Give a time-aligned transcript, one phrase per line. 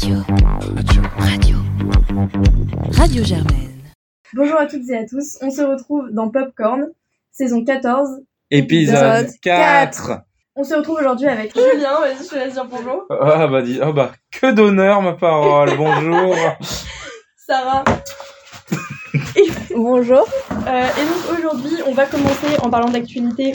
[0.00, 0.16] Radio.
[0.78, 1.02] Radio.
[1.18, 1.56] Radio.
[2.92, 3.82] Radio Germaine.
[4.32, 6.86] Bonjour à toutes et à tous, on se retrouve dans Popcorn,
[7.30, 8.08] saison 14.
[8.50, 10.22] Épisode 4
[10.56, 13.04] On se retrouve aujourd'hui avec Julien, vas-y, je te laisse dire bonjour.
[13.10, 16.34] Ah bah, dis, ah bah que d'honneur ma parole, bonjour
[17.36, 17.84] Sarah.
[19.74, 20.26] Bonjour.
[20.66, 23.54] Euh, et donc aujourd'hui, on va commencer en parlant d'actualité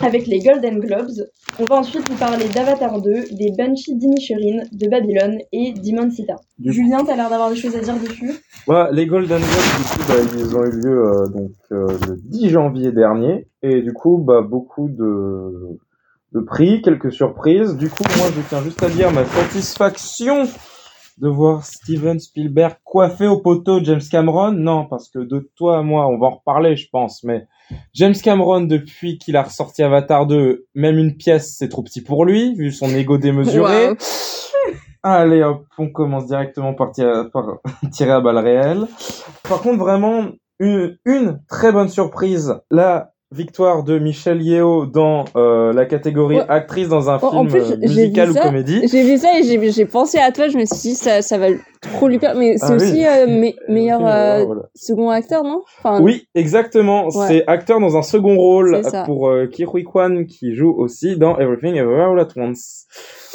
[0.00, 1.28] avec les Golden Globes.
[1.58, 6.36] On va ensuite vous parler d'Avatar 2, des Banshees d'Inisherin, de Babylone et d'Imon Sita.
[6.58, 8.32] Du Julien, t'as l'air d'avoir des choses à dire dessus.
[8.66, 12.16] Ouais, les Golden Globes, du coup, bah, ils ont eu lieu euh, donc euh, le
[12.24, 15.78] 10 janvier dernier, et du coup, bah, beaucoup de,
[16.32, 17.76] de prix, quelques surprises.
[17.76, 20.46] Du coup, moi, je tiens juste à dire ma satisfaction
[21.18, 24.52] de voir Steven Spielberg coiffé au poteau James Cameron.
[24.52, 27.46] Non, parce que de toi à moi, on va en reparler, je pense, mais
[27.94, 32.24] James Cameron, depuis qu'il a ressorti Avatar 2, même une pièce, c'est trop petit pour
[32.24, 33.90] lui, vu son ego démesuré.
[33.90, 33.96] Wow.
[35.02, 37.58] Allez hop, on commence directement par tirer, par
[37.92, 38.86] tirer à balles réelles.
[39.48, 40.26] Par contre, vraiment,
[40.58, 42.54] une, une très bonne surprise.
[42.70, 46.44] La victoire de Michelle Yeo dans euh, la catégorie Ouais.
[46.48, 48.42] actrice dans un En- film plus, euh, musical ou ça.
[48.42, 48.82] comédie.
[48.90, 51.38] J'ai vu ça et j'ai j'ai pensé à toi, je me suis dit ça, ça
[51.38, 51.46] va
[51.80, 52.34] trop lui plaire.
[52.36, 52.76] Mais c'est Ah oui.
[52.76, 54.62] aussi euh, me- meilleur euh, Voilà.
[54.74, 55.62] second acteur, non?
[55.78, 57.04] Enfin, Oui, exactement.
[57.06, 57.26] Ouais.
[57.28, 61.38] C'est acteur dans un second rôle pour euh, Ki Hui Kwan qui joue aussi dans
[61.38, 62.86] Everything Everywhere All at Once.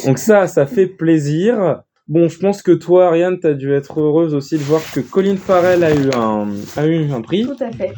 [0.05, 1.81] Donc ça, ça fait plaisir.
[2.07, 5.37] Bon, je pense que toi, Ariane, t'as dû être heureuse aussi de voir que Colin
[5.37, 7.45] Farrell a eu un, a eu un prix.
[7.47, 7.93] Tout à fait.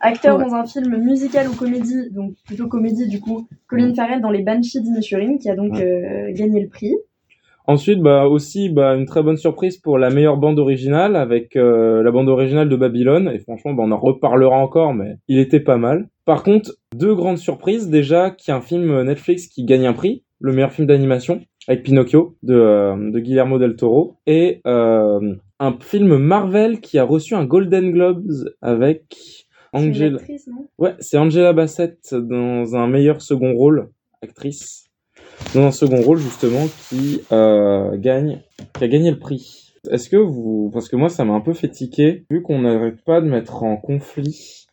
[0.00, 0.44] Acteur Ouais.
[0.44, 4.42] dans un film musical ou comédie, donc plutôt comédie du coup, Colin Farrell dans les
[4.42, 6.94] Banshees d'Inisherin, qui a donc euh, gagné le prix.
[7.68, 12.00] Ensuite, bah aussi, bah une très bonne surprise pour la meilleure bande originale avec euh,
[12.04, 13.28] la bande originale de Babylone.
[13.34, 16.08] Et franchement, bah, on en reparlera encore, mais il était pas mal.
[16.26, 17.88] Par contre, deux grandes surprises.
[17.90, 21.40] Déjà, qu'il y a un film Netflix qui gagne un prix, le meilleur film d'animation,
[21.66, 27.04] avec Pinocchio de, euh, de Guillermo del Toro, et euh, un film Marvel qui a
[27.04, 28.30] reçu un Golden Globes
[28.62, 29.45] avec
[29.76, 30.18] Angela.
[30.18, 30.66] actrice, non?
[30.78, 33.90] Ouais, c'est Angela Bassett dans un meilleur second rôle,
[34.22, 34.86] actrice,
[35.54, 38.40] dans un second rôle justement qui euh, gagne,
[38.74, 39.74] qui a gagné le prix.
[39.90, 43.02] Est-ce que vous, parce que moi ça m'a un peu fait tiquer, vu qu'on n'arrête
[43.04, 44.65] pas de mettre en conflit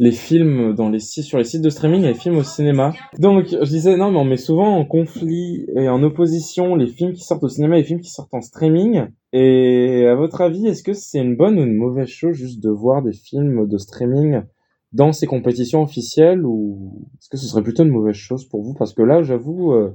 [0.00, 2.94] les films dans les sites, sur les sites de streaming et les films au cinéma.
[3.18, 7.12] Donc je disais non mais on met souvent en conflit et en opposition les films
[7.12, 9.08] qui sortent au cinéma et les films qui sortent en streaming.
[9.34, 12.70] Et à votre avis, est-ce que c'est une bonne ou une mauvaise chose juste de
[12.70, 14.40] voir des films de streaming
[14.94, 18.72] dans ces compétitions officielles ou est-ce que ce serait plutôt une mauvaise chose pour vous?
[18.72, 19.90] Parce que là, j'avoue, euh,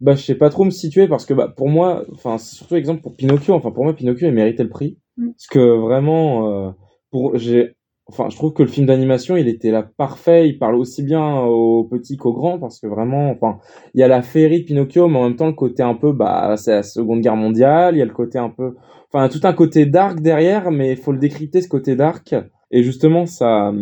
[0.00, 2.76] bah, je sais pas trop me situer parce que bah, pour moi, enfin, c'est surtout
[2.76, 3.54] exemple pour Pinocchio.
[3.54, 4.96] Enfin, pour moi, Pinocchio, il méritait le prix.
[5.16, 5.32] Mm.
[5.32, 6.70] Parce que vraiment, euh,
[7.10, 7.74] pour, j'ai,
[8.10, 10.48] enfin, je trouve que le film d'animation, il était là parfait.
[10.48, 13.58] Il parle aussi bien aux petits qu'aux grands parce que vraiment, enfin,
[13.94, 16.12] il y a la féerie de Pinocchio, mais en même temps, le côté un peu,
[16.12, 17.94] bah, c'est la Seconde Guerre mondiale.
[17.96, 18.74] Il y a le côté un peu,
[19.12, 22.34] enfin, tout un côté dark derrière, mais il faut le décrypter ce côté dark.
[22.70, 23.72] Et justement, ça,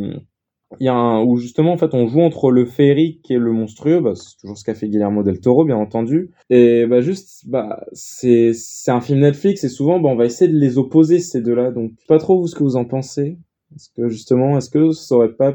[0.81, 3.53] il y a un, où justement, en fait, on joue entre le féerique et le
[3.53, 4.00] monstrueux.
[4.00, 6.31] Bah, c'est toujours ce qu'a fait Guillermo del Toro, bien entendu.
[6.50, 10.50] Et bah, juste, bah, c'est, c'est un film Netflix et souvent, bah, on va essayer
[10.50, 11.71] de les opposer, ces deux-là.
[11.71, 13.39] Donc, pas trop vous ce que vous en pensez.
[13.74, 15.54] Est-ce que, justement, est-ce que ça aurait pas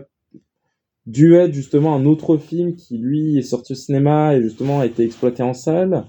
[1.05, 4.85] dû être, justement, un autre film qui, lui, est sorti au cinéma et, justement, a
[4.85, 6.05] été exploité en salle?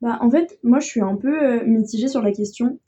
[0.00, 2.78] Bah, en fait, moi, je suis un peu euh, mitigée sur la question,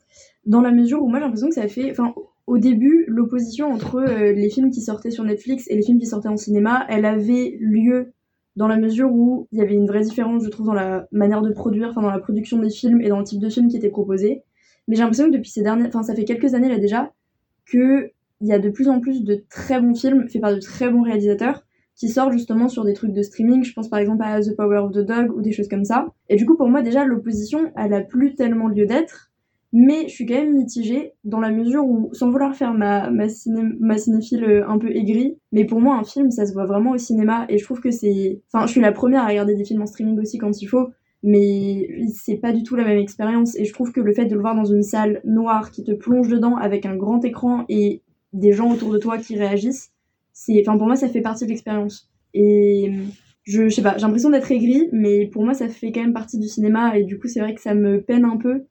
[0.45, 1.91] dans la mesure où moi, j'ai l'impression que ça fait...
[1.91, 2.13] Enfin,
[2.45, 6.07] au début, l'opposition entre euh, les films qui sortaient sur Netflix et les films qui
[6.07, 8.13] sortaient en cinéma, elle avait lieu
[8.55, 11.41] dans la mesure où il y avait une vraie différence, je trouve, dans la manière
[11.41, 13.77] de produire, enfin, dans la production des films et dans le type de film qui
[13.77, 14.43] était proposé.
[14.87, 15.87] Mais j'ai l'impression que depuis ces dernières...
[15.87, 17.13] Enfin, ça fait quelques années, là, déjà,
[17.65, 18.11] que
[18.43, 20.89] il y a de plus en plus de très bons films faits par de très
[20.89, 21.63] bons réalisateurs
[21.95, 23.63] qui sortent justement sur des trucs de streaming.
[23.63, 26.07] Je pense par exemple à The Power of the Dog ou des choses comme ça.
[26.27, 29.31] Et du coup, pour moi, déjà, l'opposition, elle a plus tellement lieu d'être.
[29.71, 33.27] Mais je suis quand même mitigée dans la mesure où, sans vouloir faire ma, ma,
[33.27, 36.65] ciné, ma cinéphile euh, un peu aigrie, mais pour moi, un film, ça se voit
[36.65, 37.45] vraiment au cinéma.
[37.49, 38.41] Et je trouve que c'est.
[38.51, 40.89] Enfin, je suis la première à regarder des films en streaming aussi quand il faut.
[41.23, 43.57] Mais c'est pas du tout la même expérience.
[43.57, 45.91] Et je trouve que le fait de le voir dans une salle noire qui te
[45.91, 48.02] plonge dedans avec un grand écran et
[48.33, 49.91] des gens autour de toi qui réagissent,
[50.33, 50.61] c'est.
[50.61, 52.11] Enfin, pour moi, ça fait partie de l'expérience.
[52.33, 52.91] Et
[53.43, 56.13] je, je sais pas, j'ai l'impression d'être aigrie, mais pour moi, ça fait quand même
[56.13, 56.97] partie du cinéma.
[56.97, 58.65] Et du coup, c'est vrai que ça me peine un peu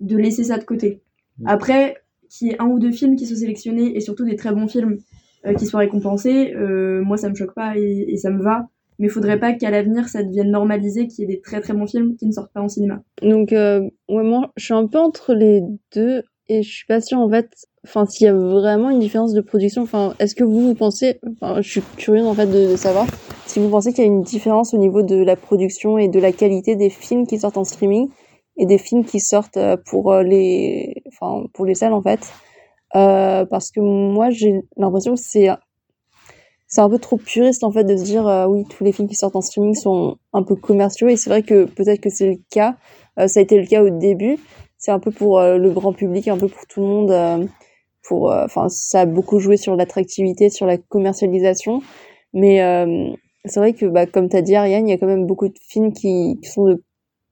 [0.00, 1.02] de laisser ça de côté.
[1.38, 1.48] Mm.
[1.48, 1.96] Après,
[2.28, 4.66] qu'il y ait un ou deux films qui soient sélectionnés et surtout des très bons
[4.66, 4.98] films
[5.46, 8.68] euh, qui soient récompensés, euh, moi ça me choque pas et, et ça me va.
[8.98, 11.74] Mais il faudrait pas qu'à l'avenir ça devienne normalisé qu'il y ait des très très
[11.74, 13.02] bons films qui ne sortent pas en cinéma.
[13.22, 15.62] Donc, euh, ouais, moi, je suis un peu entre les
[15.94, 17.48] deux et je suis pas sûre, en fait,
[17.84, 19.82] enfin, s'il y a vraiment une différence de production.
[19.82, 23.06] Enfin, est-ce que vous, vous pensez, enfin, je suis curieuse, en fait, de, savoir
[23.46, 26.20] si vous pensez qu'il y a une différence au niveau de la production et de
[26.20, 28.08] la qualité des films qui sortent en streaming
[28.56, 32.20] et des films qui sortent euh, pour euh, les, enfin pour les salles en fait,
[32.94, 35.48] euh, parce que moi j'ai l'impression que c'est
[36.68, 39.08] c'est un peu trop puriste en fait de se dire euh, oui tous les films
[39.08, 41.08] qui sortent en streaming sont un peu commerciaux.
[41.08, 42.76] Et c'est vrai que peut-être que c'est le cas,
[43.16, 44.38] ça a été le cas au début,
[44.84, 47.46] c'est un peu pour euh, le grand public, un peu pour tout le monde, euh,
[48.02, 51.80] pour enfin ça a beaucoup joué sur l'attractivité, sur la commercialisation,
[52.34, 53.14] mais euh,
[53.46, 55.48] c'est vrai que bah, comme tu as dit Ariane, il y a quand même beaucoup
[55.48, 56.82] de films qui, sont de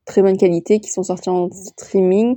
[0.06, 2.36] très bonne qualité, qui sont sortis en streaming.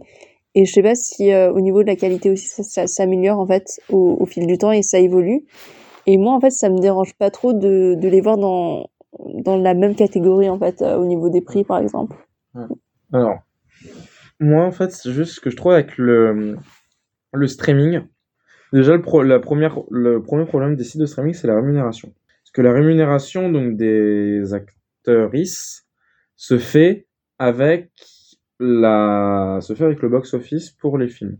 [0.55, 3.45] Et je sais pas si euh, au niveau de la qualité aussi, ça, s'améliore en
[3.45, 5.45] fait au, fil du temps et ça évolue.
[6.07, 8.87] Et moi, en fait, ça me dérange pas trop de, les voir dans,
[9.19, 12.15] dans la même catégorie, en fait, euh, au niveau des prix, par exemple.
[13.11, 13.39] Alors,
[14.39, 16.57] moi, en fait, c'est juste ce que je trouve avec le,
[17.33, 18.01] le streaming.
[18.73, 22.13] Déjà, le, pro- la première, le premier problème des sites de streaming, c'est la rémunération.
[22.43, 25.87] Parce que la rémunération donc des actrices
[26.35, 27.07] se fait
[27.39, 27.91] avec
[28.59, 31.37] la, se fait avec le box-office pour les films.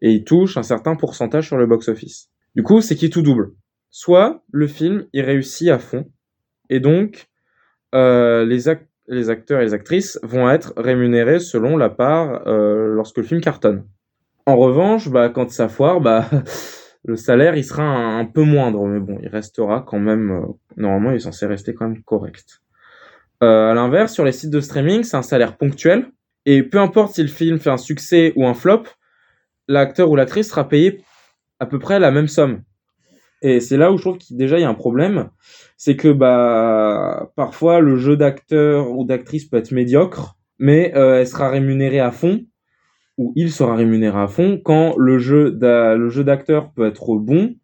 [0.00, 2.30] Et ils touchent un certain pourcentage sur le box-office.
[2.54, 3.52] Du coup, c'est qui tout double?
[3.90, 6.10] Soit le film, il réussit à fond,
[6.70, 7.28] et donc
[7.94, 12.88] euh, les, ac- les acteurs et les actrices vont être rémunérés selon la part euh,
[12.94, 13.84] lorsque le film cartonne.
[14.46, 16.28] En revanche, bah, quand ça foire, bah,
[17.04, 20.30] le salaire il sera un, peu moindre, mais bon, il restera quand même.
[20.30, 20.46] euh,
[20.76, 22.62] normalement, il est censé rester quand même correct.
[23.42, 26.06] Euh, à l'inverse, sur les sites de streaming, c'est un salaire ponctuel,
[26.46, 28.84] et peu importe si le film fait un succès ou un flop,
[29.68, 31.04] l'acteur ou l'actrice sera payé
[31.58, 32.62] à peu près la même somme.
[33.42, 35.30] Et c'est là où je trouve qu'il déjà il y a un problème,
[35.76, 41.26] c'est que bah parfois le jeu d'acteur ou d'actrice peut être médiocre, mais euh, elle
[41.26, 42.44] sera rémunérée à fond
[43.18, 47.56] ou il sera rémunéré à fond quand le jeu le jeu d'acteur peut être bon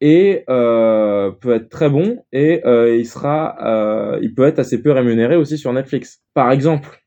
[0.00, 4.90] et euh, peut être très bon et euh, il sera il peut être assez peu
[4.90, 6.22] rémunéré aussi sur Netflix.
[6.34, 7.00] Par exemple,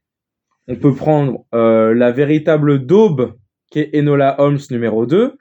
[0.70, 3.34] on peut prendre la véritable daube
[3.70, 5.36] qui est Enola Holmes numéro 2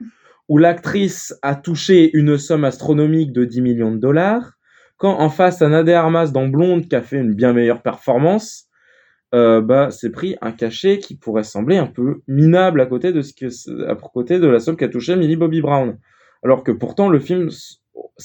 [0.49, 4.53] où l'actrice a touché une somme astronomique de 10 millions de dollars,
[4.97, 8.65] quand en face à Nadia Armas dans Blonde qui a fait une bien meilleure performance,
[9.35, 13.21] euh, bah c'est pris un cachet qui pourrait sembler un peu minable à côté de
[13.21, 15.99] ce que à côté de la somme qu'a touché Millie Bobby Brown.
[16.43, 17.49] Alors que pourtant le film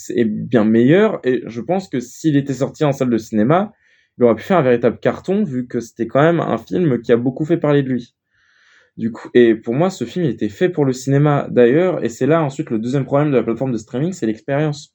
[0.09, 3.73] est bien meilleur et je pense que s'il était sorti en salle de cinéma,
[4.17, 7.13] il aurait pu faire un véritable carton vu que c'était quand même un film qui
[7.13, 8.15] a beaucoup fait parler de lui.
[8.97, 12.09] Du coup, et pour moi, ce film il était fait pour le cinéma d'ailleurs, et
[12.09, 14.95] c'est là ensuite le deuxième problème de la plateforme de streaming, c'est l'expérience.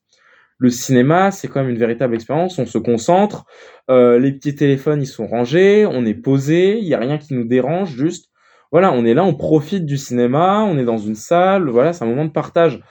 [0.57, 2.60] Le cinéma, c'est quand même une véritable expérience.
[2.60, 3.46] On se concentre,
[3.90, 7.34] euh, les petits téléphones ils sont rangés, on est posé, il y a rien qui
[7.34, 8.30] nous dérange, juste
[8.72, 12.04] voilà, on est là, on profite du cinéma, on est dans une salle, voilà, c'est
[12.04, 12.81] un moment de partage.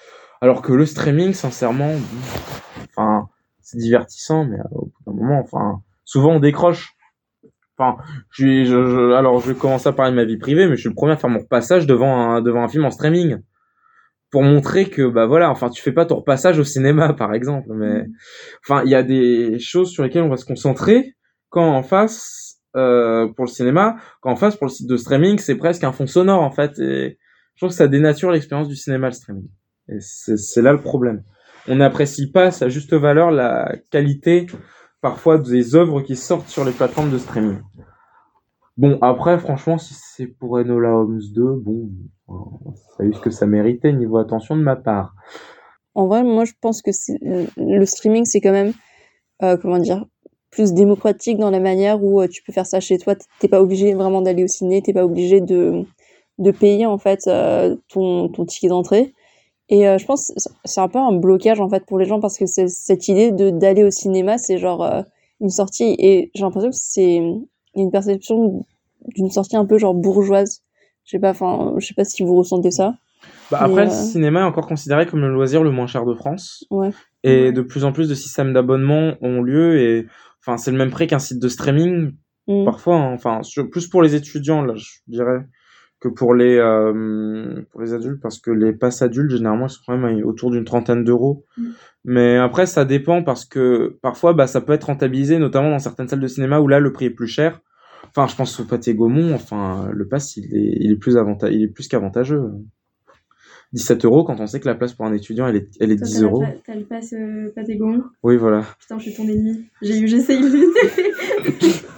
[0.41, 1.93] Alors que le streaming, sincèrement,
[2.89, 3.29] enfin,
[3.61, 6.95] c'est divertissant, mais au bout d'un moment, enfin, souvent on décroche.
[7.79, 7.97] Enfin,
[8.31, 10.75] je, suis- je, je- alors je vais commencer à parler de ma vie privée, mais
[10.77, 13.39] je suis le premier à faire mon repassage devant un, devant un film en streaming.
[14.31, 17.71] Pour montrer que, bah voilà, enfin, tu fais pas ton repassage au cinéma, par exemple,
[17.73, 18.05] mais,
[18.63, 21.15] enfin, il y a des choses sur lesquelles on va se concentrer
[21.49, 25.39] quand en face, euh, pour le cinéma, quand en face, pour le site de streaming,
[25.39, 27.19] c'est presque un fond sonore, en fait, et
[27.55, 29.49] je trouve que ça dénature l'expérience du cinéma, le streaming.
[29.89, 31.23] Et c'est là le problème.
[31.67, 34.47] On n'apprécie pas sa juste valeur la qualité
[35.01, 37.59] parfois des œuvres qui sortent sur les plateformes de streaming.
[38.77, 41.91] Bon, après, franchement, si c'est pour Enola Holmes 2, bon,
[42.29, 45.15] ça a eu ce que ça méritait niveau attention de ma part.
[45.95, 46.93] En vrai, moi, je pense que
[47.57, 48.73] le streaming, c'est quand même,
[49.43, 50.07] euh, comment dire,
[50.51, 53.17] plus démocratique dans la manière où euh, tu peux faire ça chez toi.
[53.41, 55.85] T'es pas obligé vraiment d'aller au ciné, t'es pas obligé de,
[56.39, 59.13] de payer, en fait, euh, ton, ton ticket d'entrée.
[59.71, 62.21] Et euh, je pense que c'est un peu un blocage, en fait, pour les gens
[62.21, 65.03] parce que c'est cette idée de d'aller au cinéma, c'est genre euh,
[65.41, 65.95] une sortie.
[65.99, 67.21] Et j'ai l'impression que c'est
[67.75, 68.65] une perception
[69.15, 70.63] d'une sortie un peu genre bourgeoise.
[71.05, 72.95] Je sais pas, enfin, je sais pas si vous ressentez ça.
[73.51, 76.15] Bah, après, le euh, cinéma est encore considéré comme le loisir le moins cher de
[76.15, 76.65] France.
[76.71, 76.91] Ouais.
[77.25, 80.07] Et de plus en plus de systèmes d'abonnement ont lieu et,
[80.41, 82.13] enfin, c'est le même prix qu'un site de streaming
[82.51, 82.65] Mm.
[82.65, 83.13] parfois, hein.
[83.13, 85.41] enfin, sur- plus pour les étudiants, là, je dirais,
[86.01, 89.81] que pour les, euh, pour les adultes, parce que les passes adultes, généralement, ils sont
[89.87, 91.45] quand même autour d'une trentaine d'euros.
[91.57, 91.69] Mm.
[92.05, 96.09] Mais après, ça dépend parce que parfois, bah, ça peut être rentabilisé, notamment dans certaines
[96.09, 97.61] salles de cinéma où là, le prix est plus cher.
[98.11, 101.55] Enfin, je pense au Pâté Gaumont, enfin, le pass, il est, il est plus avantageux,
[101.55, 102.43] il est plus qu'avantageux.
[103.73, 105.97] 17 euros quand on sait que la place pour un étudiant, elle est, elle est
[105.97, 106.45] Toi, 10 t'as la euros.
[106.65, 108.05] T'as le pass euh, Pâté Gaumont?
[108.23, 108.65] Oui, voilà.
[108.81, 109.67] Putain, je suis ton ennemi.
[109.83, 110.39] J'ai eu GC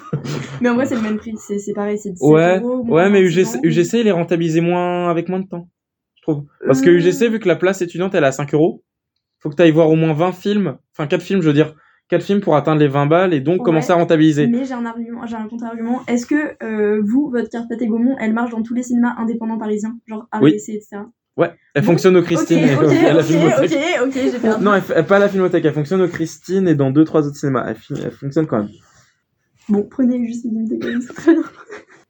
[0.60, 1.34] Mais en vrai, c'est le même prix.
[1.36, 2.84] C'est pareil, c'est 17 Ouais, euros.
[2.88, 5.68] ouais, mais 26 UGC, il est rentabilisé moins, avec moins de temps,
[6.16, 6.44] je trouve.
[6.66, 6.98] Parce que Euh.
[6.98, 8.82] UGC, vu que la place étudiante, elle est à 5 euros,
[9.38, 11.74] faut que tu ailles voir au moins 20 films, enfin 4 films, je veux dire,
[12.08, 13.64] quatre films pour atteindre les 20 balles et donc Ouais.
[13.64, 14.46] commencer à rentabiliser.
[14.48, 16.00] Mais j'ai un argument, j'ai un contre-argument.
[16.08, 19.58] Est-ce que euh, vous, votre carte Pathé Gaumont, elle marche dans tous les cinémas indépendants
[19.58, 20.50] parisiens, genre Oui.
[20.50, 21.02] AVC, etc.
[21.36, 23.70] Ouais, elle fonctionne au Christine et à la Filmothèque.
[23.70, 24.62] ok, ok, j'ai.
[24.62, 27.36] Non, elle pas à la Filmothèque, elle fonctionne au Christine et dans deux trois autres
[27.36, 27.64] cinémas.
[27.68, 28.68] Elle fonctionne quand même.
[29.70, 31.42] Bon, prenez juste une minute quand même, c'est très bien.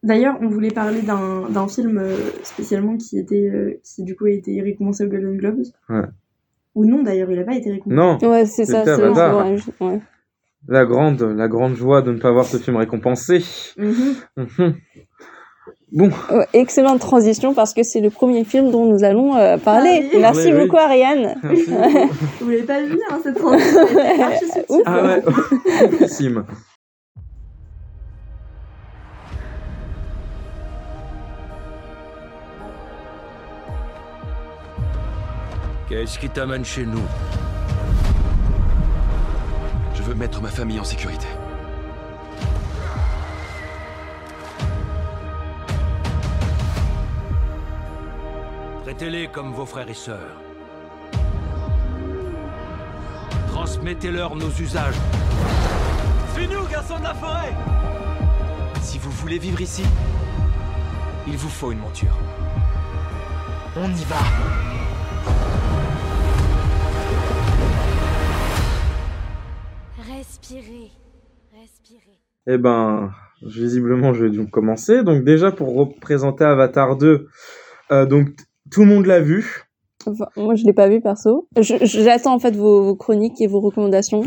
[0.03, 4.25] D'ailleurs, on voulait parler d'un d'un film euh, spécialement qui était, euh, qui du coup
[4.25, 5.63] a été récompensé aux Golden Globes.
[5.91, 6.07] Ouais.
[6.75, 7.97] Ou non, d'ailleurs, il a pas été récompensé.
[7.97, 10.01] Non, Ouais, c'est ça, c'est ouais,
[10.69, 13.45] la grande, la grande joie de ne pas voir ce film récompensé.
[13.77, 14.75] Mhm.
[15.93, 16.11] Bon,
[16.53, 20.03] excellente transition parce que c'est le premier film dont nous allons euh, parler.
[20.05, 20.21] Ah oui.
[20.21, 20.61] Merci Oui, oui.
[20.63, 21.35] beaucoup, Ariane.
[21.43, 21.65] merci.
[22.41, 23.81] Vous l'avez pas vu, hein, cette transition?
[24.69, 24.83] Ouf.
[24.87, 26.45] Ah ouais, Sim.
[36.01, 37.03] Qu'est-ce qui t'amène chez nous
[39.95, 41.27] Je veux mettre ma famille en sécurité.
[48.85, 50.41] Traitez-les comme vos frères et sœurs.
[53.49, 54.95] Transmettez-leur nos usages.
[56.35, 57.53] Suis-nous, garçons de la forêt
[58.81, 59.85] Si vous voulez vivre ici,
[61.27, 62.17] Il vous faut une monture.
[63.77, 64.70] on y va.
[70.51, 70.91] Respirez.
[71.53, 72.19] Respirez.
[72.49, 73.11] Eh ben,
[73.43, 75.05] visiblement, je vais donc commencer.
[75.05, 77.29] Donc déjà, pour représenter Avatar 2,
[77.93, 78.31] euh, donc
[78.71, 79.63] tout le monde l'a vu.
[80.07, 81.47] Enfin, moi, je l'ai pas vu perso.
[81.61, 84.23] J'attends en fait vos, vos chroniques et vos recommandations.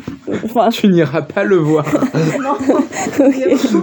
[0.45, 1.85] Enfin, Tu n'iras pas le voir.
[2.41, 2.55] Non,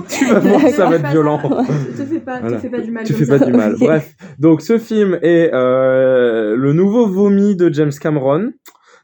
[0.08, 1.38] tu vas voir, ça va être violent.
[1.38, 2.56] te fais pas, Voilà.
[2.56, 3.38] te fais pas du mal Tu fais ça.
[3.38, 3.74] pas du mal.
[3.78, 8.50] Bref, donc ce film est euh, le nouveau vomi de James Cameron.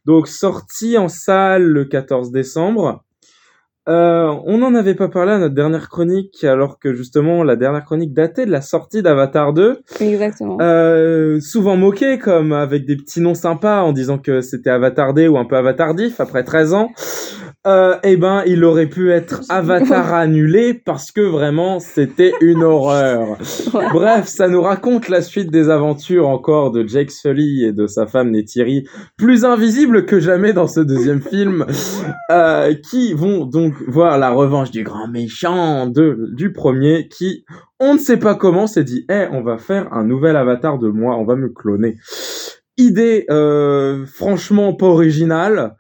[0.07, 3.05] Donc sorti en salle le 14 décembre.
[3.89, 7.85] Euh, on n'en avait pas parlé à notre dernière chronique, alors que justement la dernière
[7.85, 9.81] chronique datait de la sortie d'Avatar 2.
[10.01, 10.59] Exactement.
[10.61, 15.39] Euh, souvent moqué, comme avec des petits noms sympas, en disant que c'était Avatardé ou
[15.39, 16.91] un peu Avatardif après 13 ans.
[17.67, 23.39] Euh, eh ben, il aurait pu être Avatar annulé parce que vraiment, c'était une horreur.
[23.75, 23.87] Ouais.
[23.93, 28.07] Bref, ça nous raconte la suite des aventures encore de Jake Sully et de sa
[28.07, 31.67] femme Neytiri, plus invisibles que jamais dans ce deuxième film,
[32.31, 37.45] euh, qui vont donc voir la revanche du grand méchant de, du premier, qui,
[37.81, 40.89] on ne sait pas comment, s'est dit, eh, on va faire un nouvel avatar de
[40.89, 41.97] moi, on va me cloner.
[42.79, 45.77] Idée, euh, franchement pas originale.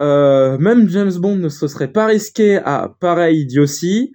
[0.00, 4.12] Euh, même James Bond ne se serait pas risqué à pareille idiotie.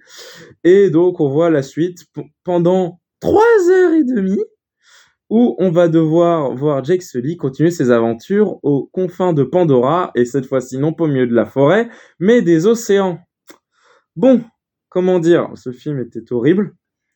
[0.64, 2.06] Et donc, on voit la suite
[2.42, 4.42] pendant trois heures et demie
[5.30, 10.24] où on va devoir voir Jake Sully continuer ses aventures aux confins de Pandora et
[10.24, 11.88] cette fois-ci non pas au milieu de la forêt,
[12.18, 13.18] mais des océans.
[14.16, 14.42] Bon,
[14.88, 16.74] comment dire, ce film était horrible.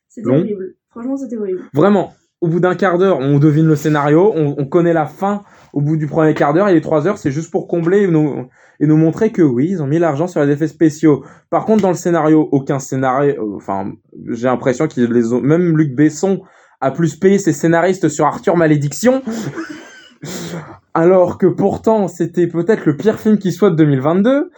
[0.09, 0.75] C'était horrible.
[0.89, 1.61] Franchement, c'était horrible.
[1.71, 5.43] Vraiment, au bout d'un quart d'heure, on devine le scénario, on, on connaît la fin
[5.73, 8.07] au bout du premier quart d'heure, et les trois heures, c'est juste pour combler et
[8.07, 8.47] nous,
[8.79, 11.23] et nous montrer que oui, ils ont mis l'argent sur les effets spéciaux.
[11.49, 13.93] Par contre, dans le scénario, aucun scénario, euh, enfin,
[14.29, 16.41] j'ai l'impression qu'ils les ont, même Luc Besson
[16.81, 19.21] a plus payé ses scénaristes sur Arthur Malédiction.
[20.93, 24.51] Alors que pourtant, c'était peut-être le pire film qui soit de 2022.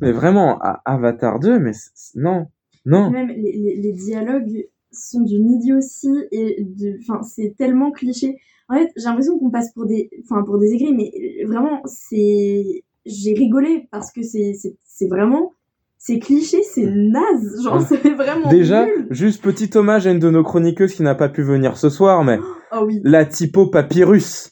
[0.00, 1.72] Mais vraiment, Avatar 2, mais
[2.14, 2.46] non,
[2.84, 3.10] non.
[3.10, 6.66] Même les, dialogues sont d'une idiotie et
[7.00, 8.36] enfin, c'est tellement cliché.
[8.68, 11.10] En fait, j'ai l'impression qu'on passe pour des, enfin, pour des aigris, mais
[11.46, 14.54] vraiment, c'est, j'ai rigolé parce que c'est,
[14.84, 15.52] c'est, vraiment,
[15.98, 17.84] c'est cliché, c'est naze, genre, Ouais.
[18.02, 19.06] c'est vraiment Déjà, nul.
[19.10, 22.24] juste petit hommage à une de nos chroniqueuses qui n'a pas pu venir ce soir,
[22.24, 22.38] mais
[22.72, 23.00] Oh oui.
[23.04, 24.50] la typo papyrus.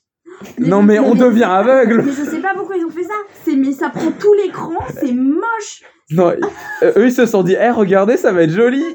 [0.58, 2.02] Mais non mais on devient aveugle.
[2.04, 3.14] Mais je sais pas pourquoi ils ont fait ça.
[3.44, 5.82] C'est, mais ça prend tout l'écran, c'est moche.
[6.10, 6.32] Non,
[6.82, 8.82] euh, eux ils se sont dit, eh regardez, ça va être joli.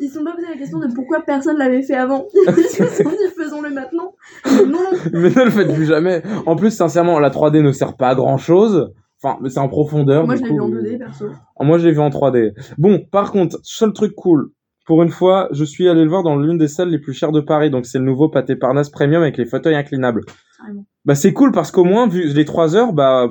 [0.00, 2.26] Ils se sont pas posé la question de pourquoi personne l'avait fait avant.
[2.34, 4.14] Ils se sont dit, faisons-le maintenant.
[4.44, 4.78] Mais non.
[5.12, 6.22] mais ne le faites plus jamais.
[6.46, 8.92] En plus, sincèrement, la 3D ne sert pas à grand chose.
[9.20, 10.24] Enfin, mais c'est en profondeur.
[10.26, 11.26] Moi, je l'ai vu en 2D, perso.
[11.58, 12.52] Ah, Moi, je l'ai vu en 3D.
[12.78, 14.50] Bon, par contre, seul truc cool.
[14.86, 17.32] Pour une fois, je suis allé le voir dans l'une des salles les plus chères
[17.32, 17.68] de Paris.
[17.68, 20.22] Donc, c'est le nouveau Pâté Parnasse Premium avec les fauteuils inclinables.
[20.58, 20.86] Carrément.
[21.04, 23.28] Bah, c'est cool parce qu'au moins, vu les 3 heures, bah,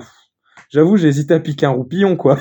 [0.69, 2.38] j'avoue, j'ai hésité à piquer un roupillon, quoi.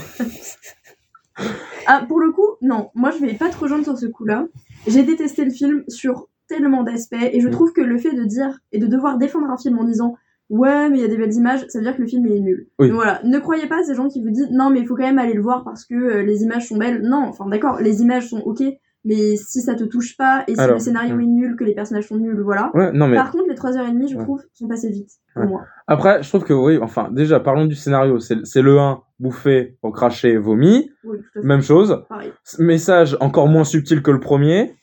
[1.87, 4.47] Ah, pour le coup, non, moi je vais pas te rejoindre sur ce coup-là.
[4.87, 7.51] J'ai détesté le film sur tellement d'aspects et je Mm.
[7.51, 10.15] trouve que le fait de dire et de devoir défendre un film en disant
[10.49, 12.33] ouais, mais il y a des belles images, ça veut dire que le film il
[12.37, 12.69] est nul.
[12.79, 12.87] Oui.
[12.89, 14.95] Donc voilà, ne croyez pas à ces gens qui vous disent non, mais il faut
[14.95, 17.03] quand même aller le voir parce que euh, les images sont belles.
[17.03, 18.63] Non, enfin d'accord, les images sont ok,
[19.07, 21.21] mais si ça te touche pas et si Alors, le scénario hmm.
[21.21, 22.71] est nul, que les personnages sont nuls, voilà.
[22.75, 24.23] Ouais, non, mais Par contre, les 3h30, je Ouais.
[24.25, 25.65] trouve, sont passées vite pour moi.
[25.87, 28.19] après, je trouve que oui, enfin, déjà, parlons du scénario.
[28.19, 30.91] C'est le 1, bouffé, recraché, vomi.
[31.05, 31.19] Oui.
[31.37, 32.05] Même chose.
[32.09, 32.33] Pareil.
[32.59, 34.75] Message encore moins subtil que le premier.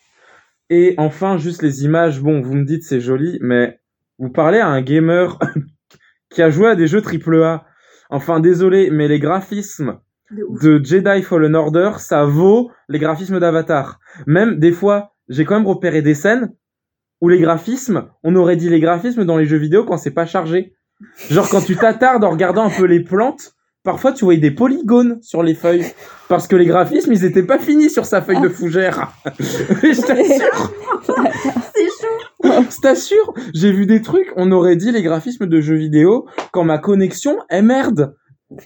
[0.69, 2.21] Et enfin, juste les images.
[2.21, 3.81] Bon, vous me dites c'est joli, mais
[4.19, 5.37] vous parlez à un gamer
[6.29, 7.65] qui a joué à des jeux AAA.
[8.09, 9.99] Enfin, désolé, mais les graphismes
[10.33, 13.99] De Jedi Fallen Order, ça vaut les graphismes d'Avatar.
[14.25, 16.51] Même des fois, j'ai quand même repéré des scènes
[17.21, 20.25] où les graphismes, on aurait dit les graphismes dans les jeux vidéo quand c'est pas
[20.25, 20.75] chargé.
[21.29, 25.19] Genre quand tu t'attardes en regardant un peu les plantes, parfois tu voyais des polygones
[25.21, 25.85] sur les feuilles
[26.29, 29.11] parce que les graphismes ils étaient pas finis sur sa feuille de fougère.
[29.39, 30.73] je t'assure,
[31.75, 32.63] C'est chaud.
[32.71, 36.63] je t'assure, j'ai vu des trucs, on aurait dit les graphismes de jeux vidéo quand
[36.63, 38.15] ma connexion est merde.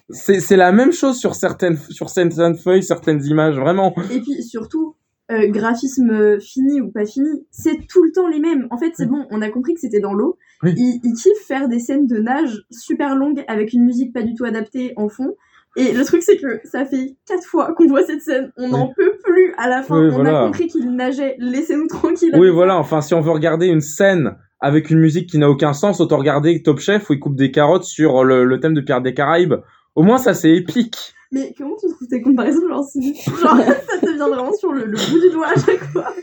[0.09, 3.93] C'est c'est la même chose sur certaines sur certaines feuilles, certaines images, vraiment.
[4.11, 4.95] Et puis surtout,
[5.31, 8.67] euh, graphisme euh, fini ou pas fini, c'est tout le temps les mêmes.
[8.71, 9.09] En fait, c'est Oui.
[9.11, 10.37] bon, on a compris que c'était dans l'eau.
[10.63, 10.73] Oui.
[10.77, 14.33] Ils, ils kiffent faire des scènes de nage super longues avec une musique pas du
[14.33, 15.35] tout adaptée en fond.
[15.75, 18.51] Et le truc, c'est que ça fait quatre fois qu'on voit cette scène.
[18.57, 19.95] On n'en peut plus à la fin.
[19.95, 20.41] On voilà.
[20.41, 21.35] a compris qu'il nageait.
[21.37, 22.33] Laissez-nous tranquilles.
[22.35, 22.77] Oui, voilà.
[22.79, 26.17] Enfin, si on veut regarder une scène avec une musique qui n'a aucun sens, autant
[26.17, 29.13] regarder Top Chef où il coupe des carottes sur le, le thème de Pierre des
[29.13, 29.53] Caraïbes.
[29.97, 31.15] Au moins, ça, c'est épique.
[31.31, 35.19] Mais comment tu trouves ces comparaisons Genre, ça te vient vraiment sur le, le bout
[35.19, 36.13] du doigt à chaque fois.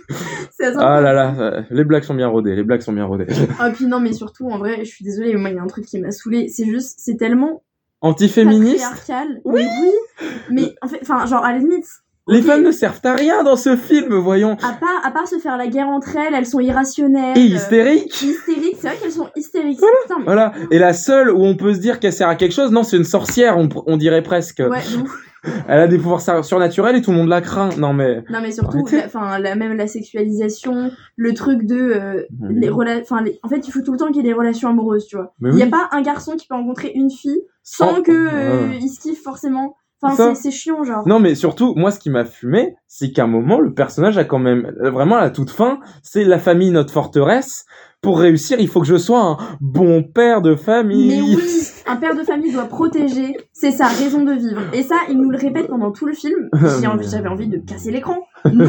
[0.52, 2.54] C'est Ah là là, euh, les blagues sont bien rodées.
[2.54, 3.26] Les blagues sont bien rodées.
[3.58, 5.62] Ah, puis non, mais surtout, en vrai, je suis désolée, mais moi, il y a
[5.62, 6.46] un truc qui m'a saoulée.
[6.48, 7.64] C'est juste, c'est tellement
[8.00, 8.84] Antiféministe.
[8.88, 9.40] patriarcal.
[9.44, 9.66] Oui.
[9.82, 10.26] Oui.
[10.52, 11.86] Mais en fait, enfin, genre, à la limite,
[12.26, 14.52] Les femmes ne servent à rien dans ce film, voyons.
[14.62, 17.36] à part, à part se faire la guerre entre elles, elles sont irrationnelles.
[17.36, 18.22] Et euh, hystérique.
[18.22, 19.78] hystériques, c'est vrai qu'elles sont hystériques.
[20.02, 20.52] Putain, mais- Voilà.
[20.70, 22.96] Et la seule où on peut se dire qu'elle sert à quelque chose, non, c'est
[22.96, 24.60] une sorcière, on, on dirait presque.
[24.66, 24.80] Ouais.
[25.68, 27.68] Elle a des pouvoirs sur- surnaturels et tout le monde la craint.
[27.76, 28.24] Non, mais.
[28.30, 33.48] Non, mais surtout, enfin, même la sexualisation, le truc de, euh, les enfin, les- en
[33.50, 35.34] fait, il faut tout le temps qu'il y ait des relations amoureuses, tu vois.
[35.42, 38.68] Il y a pas un garçon qui peut rencontrer une fille sans Sans- que, euh,
[38.80, 39.76] il se kiffe forcément.
[40.12, 41.06] Enfin, c'est chiant, genre.
[41.06, 44.24] Non, mais surtout, moi, ce qui m'a fumé, c'est qu'à un moment, le personnage a
[44.24, 47.64] quand même, euh, vraiment, à la toute fin, c'est la famille, notre forteresse.
[48.00, 51.08] Pour réussir, il faut que je sois un bon père de famille.
[51.08, 51.42] Mais oui,
[51.86, 54.60] un père de famille doit protéger, c'est sa raison de vivre.
[54.74, 56.50] Et ça, il nous le répète pendant tout le film.
[56.52, 58.18] Envie- J'avais envie de casser l'écran.
[58.52, 58.66] Non.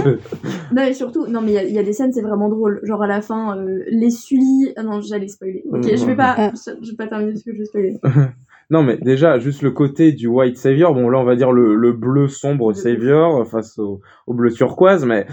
[0.74, 2.48] non, et surtout, non, mais il y a- il y, a des scènes, c'est vraiment
[2.48, 2.80] drôle.
[2.84, 4.72] Genre à la fin, euh, les Sully.
[4.78, 5.66] Ah non, j'allais spoiler.
[5.70, 6.52] Ok, je vais pas, Ah.
[6.82, 8.00] je vais pas terminer ce que je vais spoiler.
[8.70, 11.76] Non, mais déjà, juste le côté du white savior, bon, là, on va dire le,
[11.76, 15.28] le bleu sombre savior face au, au bleu turquoise, mais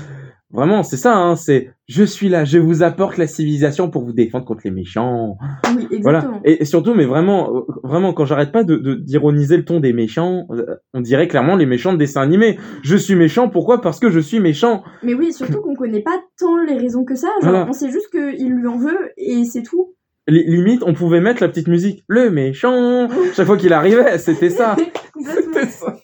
[0.51, 4.12] vraiment, c'est ça, hein, c'est je suis là, je vous apporte la civilisation pour vous
[4.12, 5.37] défendre contre les méchants.
[5.75, 6.03] Oui, exactement.
[6.03, 6.31] Voilà.
[6.45, 9.81] Et, et surtout, mais vraiment, euh, vraiment, quand j'arrête pas de de- d'ironiser le ton
[9.81, 12.59] des méchants, euh, on dirait clairement les méchants de dessins animés.
[12.83, 13.81] Je suis méchant, pourquoi?
[13.81, 14.83] Parce que je suis méchant.
[15.03, 17.29] Mais oui, surtout qu'on connaît pas tant les raisons que ça.
[17.42, 17.66] Genre, Voilà.
[17.68, 19.95] on sait juste qu'il lui en veut et c'est tout.
[20.29, 23.09] Li- limite, on pouvait mettre la petite musique, le méchant.
[23.35, 24.77] Chaque fois qu'il arrivait, c'était ça.
[25.25, 25.97] C'était ça.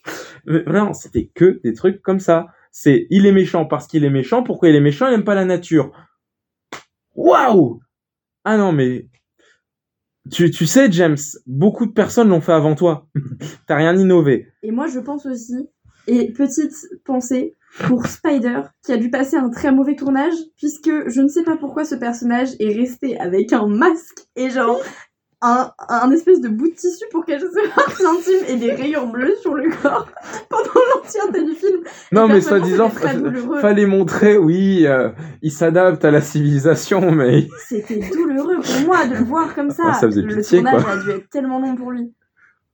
[0.46, 2.46] Mais vraiment, c'était que des trucs comme ça.
[2.70, 4.42] C'est il est méchant parce qu'il est méchant.
[4.44, 5.08] Pourquoi il est méchant?
[5.08, 5.90] Il aime pas la nature.
[7.16, 7.80] Waouh
[8.44, 9.08] Ah non, mais
[10.30, 13.08] tu, tu sais, James, beaucoup de personnes l'ont fait avant toi.
[13.66, 14.48] T'as rien innové.
[14.62, 15.68] Et moi, je pense aussi,
[16.06, 21.20] et petite pensée pour Spider, qui a dû passer un très mauvais tournage, puisque je
[21.20, 24.80] ne sais pas pourquoi ce personnage est resté avec un masque et genre
[25.40, 29.06] un, un espèce de bout de tissu pour cacher ses parties intimes et des rayures
[29.06, 30.08] bleues sur le corps
[30.48, 31.80] pendant l'entièreté du film.
[32.10, 32.90] Non, Et mais soi-disant,
[33.60, 35.10] fallait montrer, oui, euh,
[35.42, 39.84] il s'adapte à la civilisation, mais C'était douloureux pour moi de le voir comme ça.
[39.86, 40.92] Ah, ça faisait le pitié, tournage quoi.
[40.92, 42.12] a dû être tellement long pour lui.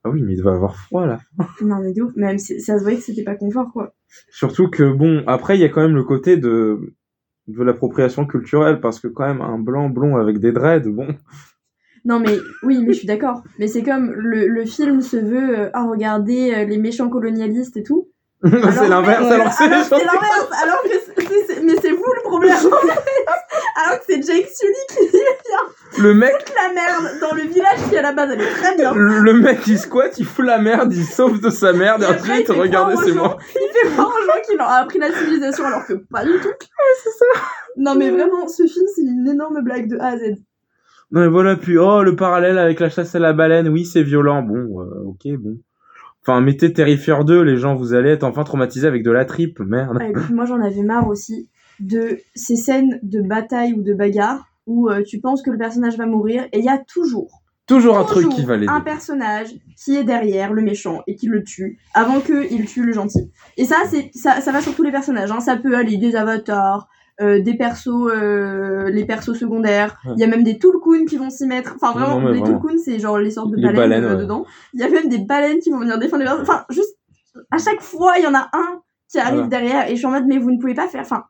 [0.05, 1.21] Ah oui, mais il devait avoir froid là.
[1.63, 3.95] Non, mais de ouf, même c'est- ça se voyait que c'était pas confort, quoi.
[4.31, 6.95] Surtout que bon, après il y a quand même le côté de
[7.47, 11.09] de l'appropriation culturelle parce que quand même un blanc blond avec des dreads, bon.
[12.05, 13.43] Non, mais oui, mais je suis d'accord.
[13.59, 17.77] Mais c'est comme le, le film se veut euh, ah, regarder euh, les méchants colonialistes
[17.77, 18.09] et tout.
[18.51, 20.89] c'est l'inverse, ouais, alors les c'est l'inverse, alors que
[21.47, 22.57] c'est- mais c'est vous le problème.
[23.87, 27.97] alors que c'est Jake Sully qui le mec fout la merde dans le village qui
[27.97, 28.93] à la base elle est très bien.
[28.95, 32.49] le mec il squatte, il fout la merde, il sauve de sa merde et ensuite
[32.51, 33.39] regardez c'est moi.
[33.55, 36.49] Il fait croire aux gens qu'il a appris la civilisation alors que pas du tout.
[37.03, 37.41] c'est ça.
[37.77, 40.23] Non mais vraiment, ce film c'est une énorme blague de A à Z.
[41.11, 44.03] Non mais voilà, puis oh le parallèle avec la chasse à la baleine, oui c'est
[44.03, 45.57] violent, bon, euh, ok bon.
[46.27, 49.61] Enfin mettez Terrifier 2, les gens vous allez être enfin traumatisés avec de la tripe,
[49.61, 49.99] merde.
[50.03, 54.47] Et puis moi j'en avais marre aussi de ces scènes de bataille ou de bagarre
[54.67, 57.97] où euh, tu penses que le personnage va mourir et il y a toujours, Toujours
[57.99, 58.71] un truc qui va l'aider.
[58.71, 62.93] un personnage qui est derrière le méchant et qui le tue avant qu'il tue le
[62.93, 63.31] gentil.
[63.57, 65.31] Et ça, c'est ça, ça va sur tous les personnages.
[65.31, 65.41] Hein.
[65.41, 66.89] Ça peut aller des avatars,
[67.21, 69.97] euh, des persos, euh, les persos secondaires.
[70.17, 71.77] Il y a même des Tulkun qui vont s'y mettre.
[71.81, 72.43] Enfin, vraiment, Non, les.
[72.43, 74.23] Tulkun, c'est genre les sortes de Les baleines, baleines, euh, ouais.
[74.23, 74.45] dedans.
[74.73, 76.43] Il y a même des baleines qui vont venir défendre les personnes.
[76.49, 76.97] Enfin, juste,
[77.51, 79.49] à chaque fois, il y en a un qui arrive Voilà.
[79.49, 81.25] derrière et je suis en mode, mais vous ne pouvez pas faire, enfin,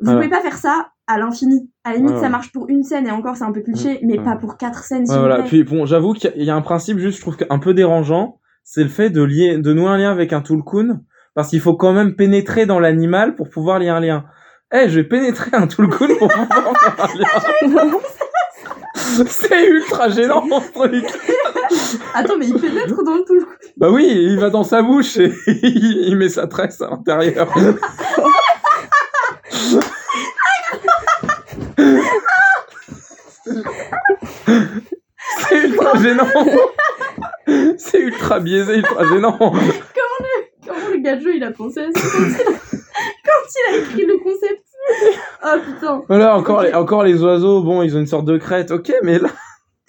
[0.00, 0.18] vous Voilà.
[0.20, 1.70] pouvez pas faire ça à l'infini.
[1.84, 4.00] À la limite, Ouais, ça marche pour une scène et encore, c'est un peu cliché,
[4.02, 5.42] mais pas pour quatre scènes, voilà.
[5.42, 7.58] Puis bon, j'avoue qu'il y a- il y a un principe juste, je trouve un
[7.58, 11.00] peu dérangeant, c'est le fait de lier, de nouer un lien avec un Tulkun,
[11.34, 14.24] parce qu'il faut quand même pénétrer dans l'animal pour pouvoir lier un lien.
[14.72, 17.90] Eh, je vais pénétrer un Tulkun pour pouvoir faire un lien.
[19.26, 21.04] C'est ultra gênant, ce truc.
[22.14, 23.46] Attends, mais il pénètre dans le tout.
[23.76, 27.48] Bah oui, il va dans sa bouche et il il met sa tresse à l'intérieur.
[35.48, 36.28] C'est ultra gênant.
[37.76, 39.36] C'est ultra biaisé, ultra gênant.
[39.36, 40.29] Comment
[40.92, 42.44] le gars de jeu il a pensé à ça quand il a,
[43.26, 44.64] quand il a écrit le concept.
[45.44, 46.02] Oh putain.
[46.08, 49.18] Voilà, encore les, encore les oiseaux, bon, ils ont une sorte de crête, ok, mais
[49.18, 49.28] là,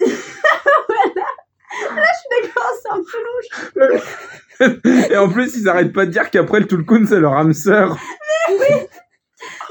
[2.30, 5.10] D'accord, c'est un peu louche.
[5.10, 7.98] Et en plus, ils arrêtent pas de dire qu'après le Tulkun, c'est leur âme sœur.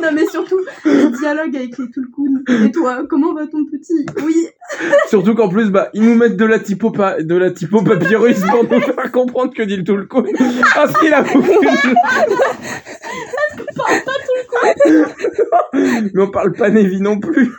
[0.02, 2.66] Non mais surtout, le dialogue avec les Tulkun.
[2.66, 4.06] Et toi, comment va ton petit?
[4.26, 4.48] Oui,
[5.10, 8.40] Surtout qu'en plus, bah, ils nous mettent de la typo, pa- de la typo papyrus
[8.50, 10.24] pour nous faire comprendre que dit le Tulkun.
[10.76, 11.68] Ah, si, la aucune.
[16.14, 17.52] Mais on parle pas Nevi non plus.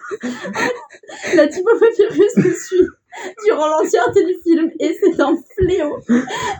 [1.35, 2.87] la typo papyrus me suit
[3.47, 5.99] durant l'entièreté du film et c'est un fléau.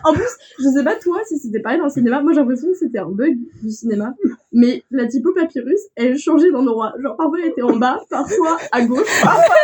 [0.03, 2.67] En plus, je sais pas toi si c'était pareil dans le cinéma, moi j'ai l'impression
[2.69, 4.13] que c'était un bug du cinéma,
[4.53, 6.93] mais la typo papyrus, elle changeait d'endroit.
[7.01, 9.55] Genre parfois elle était en bas, parfois à gauche, parfois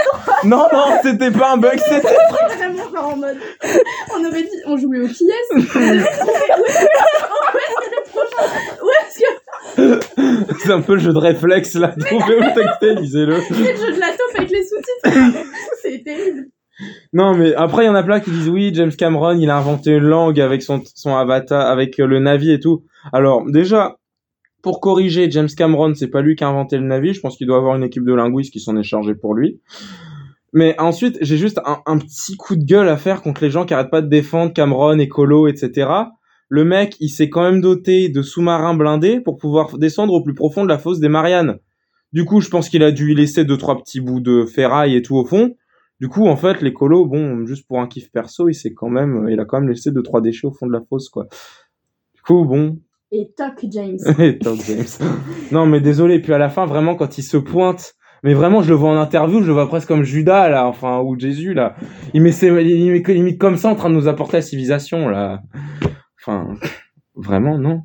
[0.43, 2.15] Non, non, c'était pas un bug, c'était...
[2.57, 3.37] vraiment genre en mode.
[4.15, 5.79] On aurait dit, on jouait au qui est Où est-ce que
[7.91, 8.47] les prochains
[8.81, 11.93] Où est-ce que C'est un peu le jeu de réflexe, là.
[11.99, 13.41] Trouvez où texter, lisez-le.
[13.47, 15.45] c'est le jeu de la taupe avec les sous-titres
[15.81, 16.47] C'est terrible.
[17.13, 19.57] Non, mais après, il y en a plein qui disent oui, James Cameron, il a
[19.57, 22.85] inventé une langue avec son, son avatar, avec le Navi et tout.
[23.11, 23.98] Alors, déjà,
[24.61, 27.13] pour corriger, James Cameron, c'est pas lui qui a inventé le Navi.
[27.13, 29.61] Je pense qu'il doit avoir une équipe de linguistes qui s'en est chargée pour lui.
[30.51, 33.65] Mais ensuite, j'ai juste un, un petit coup de gueule à faire contre les gens
[33.65, 35.89] qui arrêtent pas de défendre Cameron, écolo, etc.
[36.49, 40.33] Le mec, il s'est quand même doté de sous-marins blindés pour pouvoir descendre au plus
[40.33, 41.59] profond de la fosse des Mariannes.
[42.11, 44.95] Du coup, je pense qu'il a dû y laisser deux, trois petits bouts de ferraille
[44.95, 45.55] et tout au fond.
[45.99, 49.27] Du coup, en fait, l'écolo, bon, juste pour un kiff perso, il s'est quand même,
[49.29, 51.27] il a quand même laissé deux, trois déchets au fond de la fosse, quoi.
[52.15, 52.79] Du coup, bon,
[53.11, 53.97] Et toc, James.
[54.19, 54.85] et Todd James.
[55.51, 56.19] non, mais désolé.
[56.19, 58.97] Puis à la fin, vraiment, quand il se pointe, mais vraiment, je le vois en
[58.97, 61.75] interview, je le vois presque comme Judas, là, enfin, ou Jésus, là.
[62.13, 65.07] Il met, ses, il met limite comme ça en train de nous apporter la civilisation,
[65.09, 65.41] là.
[66.21, 66.53] Enfin,
[67.15, 67.83] vraiment, non.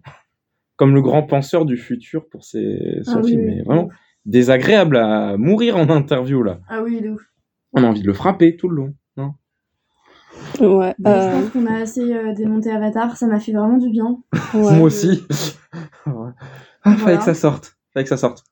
[0.76, 3.40] Comme le grand penseur du futur pour ses, son Ah film.
[3.42, 3.46] oui.
[3.46, 3.88] Mais vraiment,
[4.26, 6.58] désagréable à mourir en interview, là.
[6.68, 7.22] Ah oui, de ouf.
[7.72, 8.94] On a envie de le frapper tout le long.
[10.60, 10.94] Ouais.
[10.98, 13.90] Mais Je euh, pense qu'on a assez euh, démonté Avatar, ça m'a fait vraiment du
[13.90, 14.16] bien.
[14.54, 14.76] ouais.
[14.76, 15.24] Moi aussi.
[16.06, 16.12] Ouais.
[16.86, 17.16] Ah, fallait Voilà.
[17.18, 17.76] que ça sorte.
[17.94, 18.44] Fallait que ça sorte.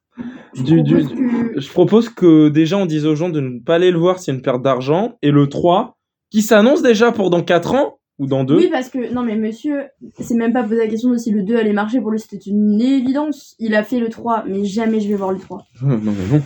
[0.55, 3.59] Je Du- du- propose que- Je propose que déjà on dise aux gens de ne
[3.61, 5.19] pas aller le voir s'il y a une perte d'argent.
[5.23, 5.99] Et le 3,
[6.31, 8.57] qui s'annonce déjà pour dans 4 ans ou dans 2.
[8.57, 9.83] Oui, parce que, non mais monsieur,
[10.19, 12.37] c'est même pas posé la question de si le 2 allait marcher, pour lui c'était
[12.39, 13.55] une évidence.
[13.59, 15.65] Il a fait le 3, mais jamais je vais voir le 3.
[15.83, 16.43] non mais non.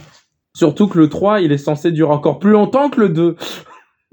[0.55, 3.37] Surtout que le 3, il est censé durer encore plus longtemps que le 2.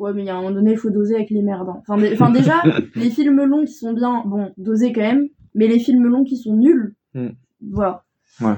[0.03, 1.69] Ouais, mais il y a un moment donné, il faut doser avec les merdes.
[1.69, 1.77] hein.
[1.87, 2.61] Enfin, dé- enfin, déjà,
[2.95, 6.35] les films longs qui sont bien, bon, doser quand même, mais les films longs qui
[6.37, 7.29] sont nuls, Hmm.
[7.71, 8.03] voilà.
[8.41, 8.55] Ouais.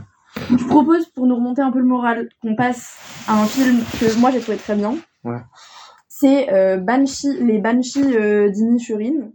[0.50, 4.20] Je propose, pour nous remonter un peu le moral, qu'on passe à un film que
[4.20, 4.96] moi j'ai trouvé très bien.
[5.24, 5.40] Ouais.
[6.08, 9.30] C'est euh, Banshee, les Banshees euh, d'Inishurin.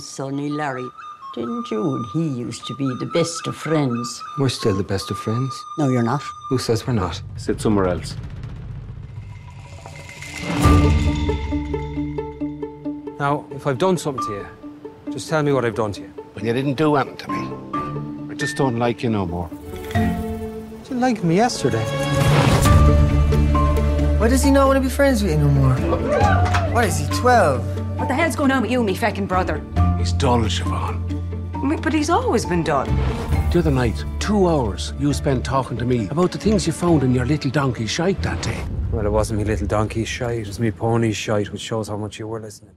[0.00, 0.82] Sonny Larry.
[1.34, 4.22] Didn't you and he used to be the best of friends?
[4.38, 5.52] We're still the best of friends.
[5.78, 6.22] No, you're not.
[6.48, 7.20] Who says we're not?
[7.36, 8.16] Sit somewhere else.
[13.18, 14.46] Now, if I've done something to you,
[15.12, 16.14] just tell me what I've done to you.
[16.36, 18.30] Well, you didn't do anything to me.
[18.30, 19.50] I just don't like you no more.
[20.88, 21.84] You liked me yesterday.
[24.20, 25.74] Why does he not want to be friends with you no more?
[26.72, 27.98] What is he, 12?
[27.98, 29.60] What the hell's going on with you, me feckin' brother?
[29.98, 31.03] He's dull, Siobhan.
[31.82, 32.88] But he's always been done.
[33.52, 37.02] The other night, two hours you spent talking to me about the things you found
[37.02, 38.60] in your little donkey shite that day.
[38.92, 41.96] Well, it wasn't me little donkey shite, it was me pony shite, which shows how
[41.96, 42.74] much you were listening.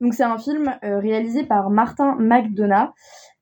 [0.00, 2.92] Donc c'est un film euh, réalisé par Martin McDonough.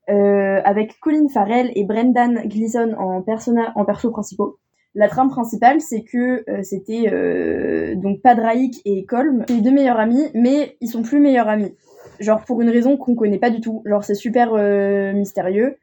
[0.09, 4.59] euh, avec Colin Farrell et Brendan Gleeson en, persona, en perso principaux.
[4.95, 9.99] La trame principale, c'est que euh, c'était euh, donc Padraic et Colm, les deux meilleurs
[9.99, 11.75] amis, mais ils sont plus meilleurs amis.
[12.21, 13.83] Genre pour une raison qu'on connaît pas du tout.
[13.87, 15.79] Genre c'est super euh, mystérieux.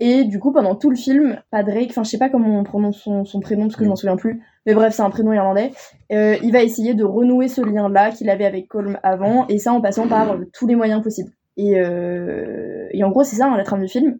[0.00, 2.98] Et du coup, pendant tout le film, Padraic, enfin je sais pas comment on prononce
[2.98, 5.70] son, son prénom parce que je m'en souviens plus, mais bref, c'est un prénom irlandais.
[6.10, 9.72] Euh, il va essayer de renouer ce lien-là qu'il avait avec Colm avant, et ça
[9.72, 11.30] en passant par euh, tous les moyens possibles.
[11.56, 14.18] Et, euh, et en gros, c'est ça hein, la trame du film.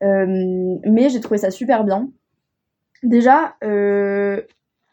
[0.00, 2.08] Mais j'ai trouvé ça super bien.
[3.02, 3.56] Déjà,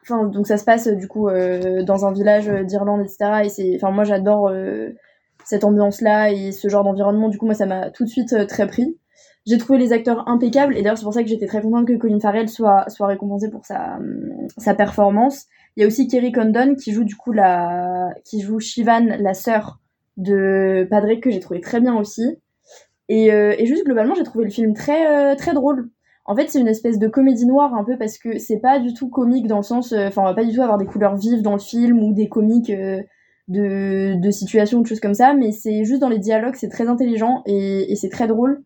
[0.04, 3.44] enfin donc ça se passe du coup euh, dans un village d'Irlande, etc.
[3.46, 4.90] Et c'est, enfin moi j'adore euh,
[5.46, 7.30] cette ambiance-là et ce genre d'environnement.
[7.30, 8.98] Du coup, moi ça m'a tout de suite euh, très pris.
[9.46, 11.98] J'ai trouvé les acteurs impeccables et d'ailleurs c'est pour ça que j'étais très contente que
[11.98, 14.00] Colin Farrell soit soit récompensé pour sa
[14.58, 15.46] sa performance.
[15.76, 19.34] Il y a aussi Kerry Condon qui joue du coup la qui joue Shivan, la
[19.34, 19.80] sœur
[20.18, 22.38] de Padraic que j'ai trouvé très bien aussi.
[23.10, 25.90] Et, euh, et juste globalement, j'ai trouvé le film très euh, très drôle.
[26.26, 28.94] En fait, c'est une espèce de comédie noire un peu parce que c'est pas du
[28.94, 31.18] tout comique dans le sens, euh, enfin, on va pas du tout avoir des couleurs
[31.18, 33.02] vives dans le film ou des comiques euh,
[33.48, 36.88] de, de situations, de choses comme ça, mais c'est juste dans les dialogues, c'est très
[36.88, 38.64] intelligent et, et c'est très drôle.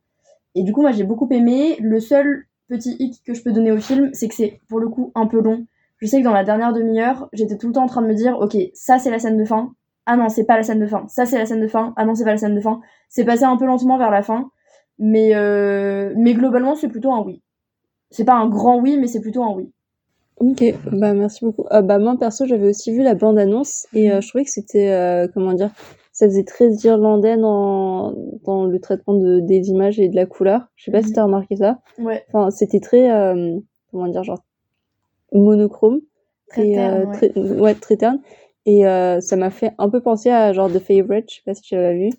[0.55, 1.77] Et du coup, moi, j'ai beaucoup aimé.
[1.79, 4.89] Le seul petit hic que je peux donner au film, c'est que c'est pour le
[4.89, 5.65] coup un peu long.
[5.97, 8.13] Je sais que dans la dernière demi-heure, j'étais tout le temps en train de me
[8.13, 9.73] dire, ok, ça c'est la scène de fin.
[10.05, 11.05] Ah non, c'est pas la scène de fin.
[11.07, 11.93] Ça c'est la scène de fin.
[11.97, 12.81] Ah non, c'est pas la scène de fin.
[13.09, 14.51] C'est passé un peu lentement vers la fin,
[14.99, 17.41] mais euh, mais globalement, c'est plutôt un oui.
[18.11, 19.71] C'est pas un grand oui, mais c'est plutôt un oui.
[20.39, 21.65] Ok, bah merci beaucoup.
[21.71, 24.51] Euh, bah moi perso j'avais aussi vu la bande annonce et euh, je trouvais que
[24.51, 25.71] c'était euh, comment dire,
[26.11, 28.13] ça faisait très irlandais dans
[28.45, 30.67] dans le traitement de des images et de la couleur.
[30.75, 31.79] Je sais pas si t'as remarqué ça.
[31.97, 32.23] Ouais.
[32.31, 33.57] Enfin c'était très euh,
[33.91, 34.43] comment dire genre
[35.33, 36.01] monochrome
[36.49, 37.13] Très terne, ouais.
[37.13, 38.19] très ouais très terne
[38.65, 41.29] et euh, ça m'a fait un peu penser à genre The Favorite.
[41.31, 42.09] Je sais pas si tu l'as vu.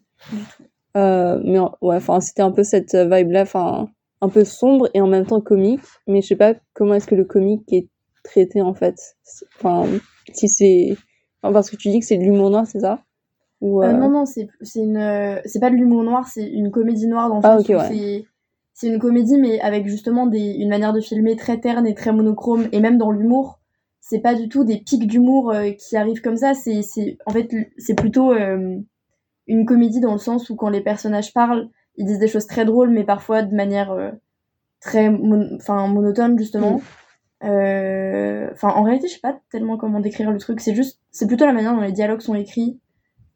[0.96, 3.88] Euh, mais en- ouais enfin c'était un peu cette vibe là enfin
[4.20, 7.14] un peu sombre et en même temps comique mais je sais pas comment est-ce que
[7.14, 7.88] le comique est
[8.28, 9.16] traité en fait
[9.56, 9.86] enfin
[10.32, 10.96] si c'est
[11.42, 13.02] enfin, parce que tu dis que c'est de l'humour noir c'est ça?
[13.60, 16.70] Ou Euh, euh, non, non, c'est c'est une, c'est pas de l'humour noir, c'est une
[16.70, 17.88] comédie noire dans le Ah, ouais.
[17.88, 18.26] c'est
[18.72, 22.12] c'est une comédie mais avec justement des une manière de filmer très terne et très
[22.12, 23.58] monochrome et même dans l'humour,
[24.00, 27.32] c'est pas du tout des pics d'humour euh, qui arrivent comme ça, c'est c'est en
[27.32, 28.32] fait c'est plutôt
[29.48, 32.64] une comédie dans le sens où quand les personnages parlent, ils disent des choses très
[32.64, 33.90] drôles mais parfois de manière
[34.80, 36.76] très mon- enfin monotone justement.
[36.76, 36.78] Euh,
[37.40, 40.60] Enfin, en réalité, je sais pas tellement comment décrire le truc.
[40.60, 42.80] C'est juste, c'est plutôt la manière dont les dialogues sont écrits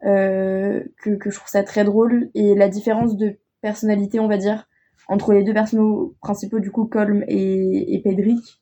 [0.05, 4.37] euh, que, que je trouve ça très drôle et la différence de personnalité, on va
[4.37, 4.69] dire,
[5.09, 8.61] entre les deux personnages principaux, du coup, Colm et, et Pedrick.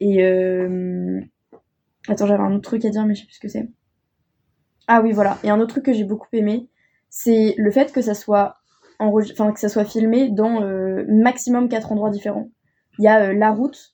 [0.00, 1.20] Et euh...
[2.08, 3.68] attends, j'avais un autre truc à dire, mais je sais plus ce que c'est.
[4.86, 5.38] Ah oui, voilà.
[5.42, 6.68] Et un autre truc que j'ai beaucoup aimé,
[7.08, 8.56] c'est le fait que ça soit
[8.98, 12.50] enfin que ça soit filmé dans euh, maximum quatre endroits différents.
[12.98, 13.93] Il y a euh, la route,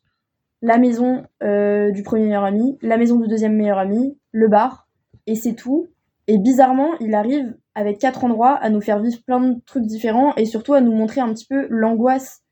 [0.62, 4.88] la maison euh, du premier meilleur ami, la maison du deuxième meilleur ami, le bar,
[5.26, 5.88] et c'est tout.
[6.26, 10.34] Et bizarrement, il arrive avec quatre endroits à nous faire vivre plein de trucs différents
[10.36, 12.42] et surtout à nous montrer un petit peu l'angoisse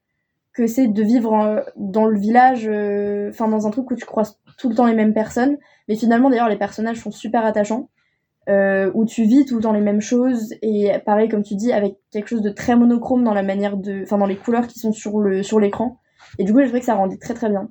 [0.53, 4.05] que c'est de vivre euh, dans le village, euh, enfin dans un truc où tu
[4.05, 5.57] croises tout le temps les mêmes personnes.
[5.87, 7.91] Mais finalement, d'ailleurs, les personnages sont super attachants,
[8.49, 11.73] euh, où tu vis tout le temps les mêmes choses et pareil comme tu dis,
[11.73, 14.81] avec quelque chose de très monochrome dans la manière de, enfin dans les couleurs qui
[14.81, 16.01] sont sur le sur l'écran.
[16.39, 17.71] Et du coup, je trouvais que ça rendait très très bien.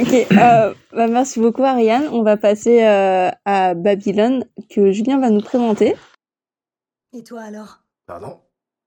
[0.00, 5.30] Ok euh, bah, merci beaucoup Ariane on va passer euh, à Babylone que Julien va
[5.30, 5.96] nous présenter
[7.12, 7.80] Et toi alors?
[8.06, 8.40] Pardon?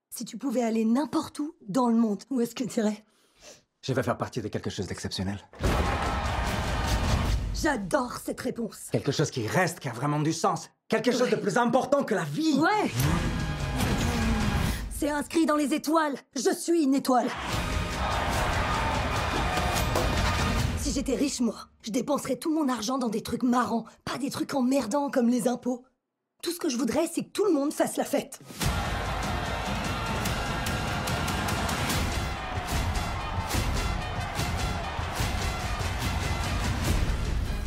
[0.10, 3.04] Si tu pouvais aller n'importe où dans le monde, où est-ce que tu irais?
[3.82, 5.38] Je vais faire partie de quelque chose d'exceptionnel.
[7.54, 8.90] J'adore cette réponse.
[8.92, 10.70] Quelque chose qui reste, qui a vraiment du sens.
[10.88, 12.58] Quelque chose de plus important que la vie.
[12.60, 12.92] Ouais
[14.92, 16.16] C'est inscrit dans les étoiles.
[16.36, 17.28] Je suis une étoile.
[20.96, 24.54] J'étais riche, moi, je dépenserais tout mon argent dans des trucs marrants, pas des trucs
[24.54, 25.84] emmerdants comme les impôts.
[26.42, 28.40] Tout ce que je voudrais, c'est que tout le monde fasse la fête.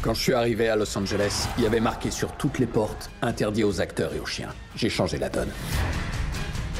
[0.00, 3.10] Quand je suis arrivé à Los Angeles, il y avait marqué sur toutes les portes
[3.20, 4.54] interdit aux acteurs et aux chiens.
[4.74, 5.50] J'ai changé la donne.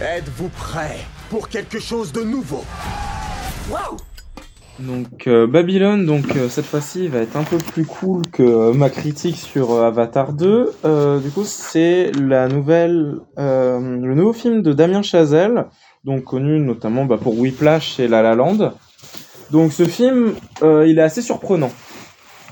[0.00, 2.64] Êtes-vous prêt pour quelque chose de nouveau?
[3.68, 3.98] Waouh
[4.80, 8.72] Donc euh, Babylone, donc euh, cette fois-ci va être un peu plus cool que euh,
[8.72, 10.70] ma critique sur euh, Avatar 2.
[10.84, 15.66] Euh, du coup, c'est la nouvelle, le nouveau film de Damien Chazelle,
[16.04, 18.72] donc connu notamment bah, pour Whiplash et La La Land.
[19.50, 21.72] Donc ce film, il est assez surprenant,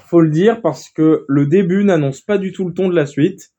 [0.07, 3.07] faut le dire, parce que le début n'annonce pas du tout le ton de la
[3.07, 3.51] suite.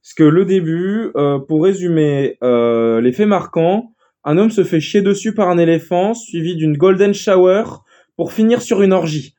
[0.00, 1.10] Parce que le début,
[1.48, 3.90] pour résumer les faits marquants,
[4.22, 7.64] un homme se fait chier dessus par un éléphant, suivi d'une golden shower,
[8.16, 9.34] pour finir sur une orgie.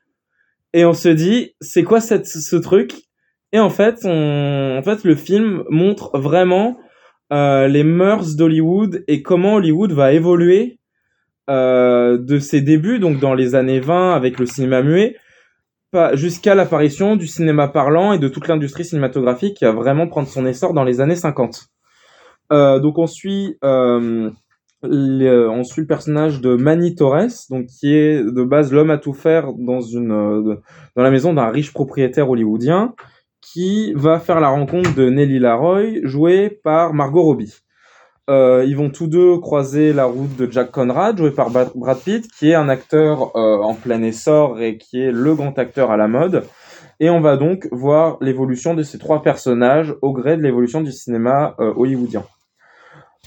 [0.72, 2.94] Et on se dit, c'est quoi cette, ce truc?
[3.52, 6.78] Et en fait, on, en fait, le film montre vraiment
[7.32, 10.78] euh, les mœurs d'Hollywood et comment Hollywood va évoluer
[11.48, 15.16] euh, de ses débuts, donc dans les années 20 avec le cinéma muet,
[16.14, 20.46] jusqu'à l'apparition du cinéma parlant et de toute l'industrie cinématographique qui va vraiment prendre son
[20.46, 21.68] essor dans les années 50.
[22.52, 24.30] Euh, donc on suit, euh,
[24.82, 29.14] on suit le personnage de Manny Torres, donc qui est de base l'homme à tout
[29.14, 30.56] faire dans une euh,
[30.96, 32.94] dans la maison d'un riche propriétaire hollywoodien,
[33.40, 37.54] qui va faire la rencontre de Nelly Laroy, jouée par Margot Robbie.
[38.28, 42.26] Euh, ils vont tous deux croiser la route de Jack Conrad, joué par Brad Pitt,
[42.32, 45.96] qui est un acteur euh, en plein essor et qui est le grand acteur à
[45.96, 46.44] la mode.
[46.98, 50.90] Et on va donc voir l'évolution de ces trois personnages au gré de l'évolution du
[50.90, 52.24] cinéma euh, hollywoodien.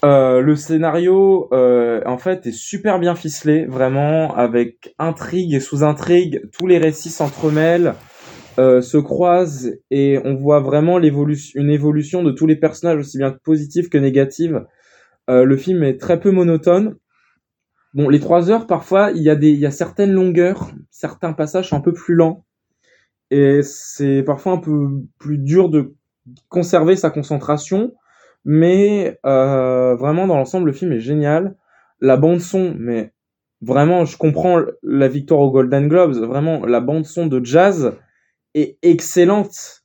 [0.06, 6.42] Euh, le scénario, euh, en fait, est super bien ficelé, vraiment, avec intrigue et sous-intrigue.
[6.58, 7.96] Tous les récits s'entremêlent,
[8.60, 13.18] euh, se croisent, et on voit vraiment l'évolution, une évolution de tous les personnages, aussi
[13.18, 14.54] bien positifs que négatifs.
[15.30, 16.96] Euh, le film est très peu monotone.
[17.94, 21.82] Bon, les trois heures, parfois, il y il y a certaines longueurs, certains passages un
[21.82, 22.46] peu plus lents,
[23.32, 24.88] et c'est parfois un peu
[25.20, 25.96] plus dur de
[26.48, 27.94] conserver sa concentration.
[28.46, 31.56] Mais euh, vraiment, dans l'ensemble, le film est génial.
[32.02, 33.14] La bande son, mais
[33.62, 36.14] vraiment, je comprends la victoire aux Golden Globes.
[36.16, 37.94] Vraiment, la bande son de jazz
[38.56, 39.84] est excellente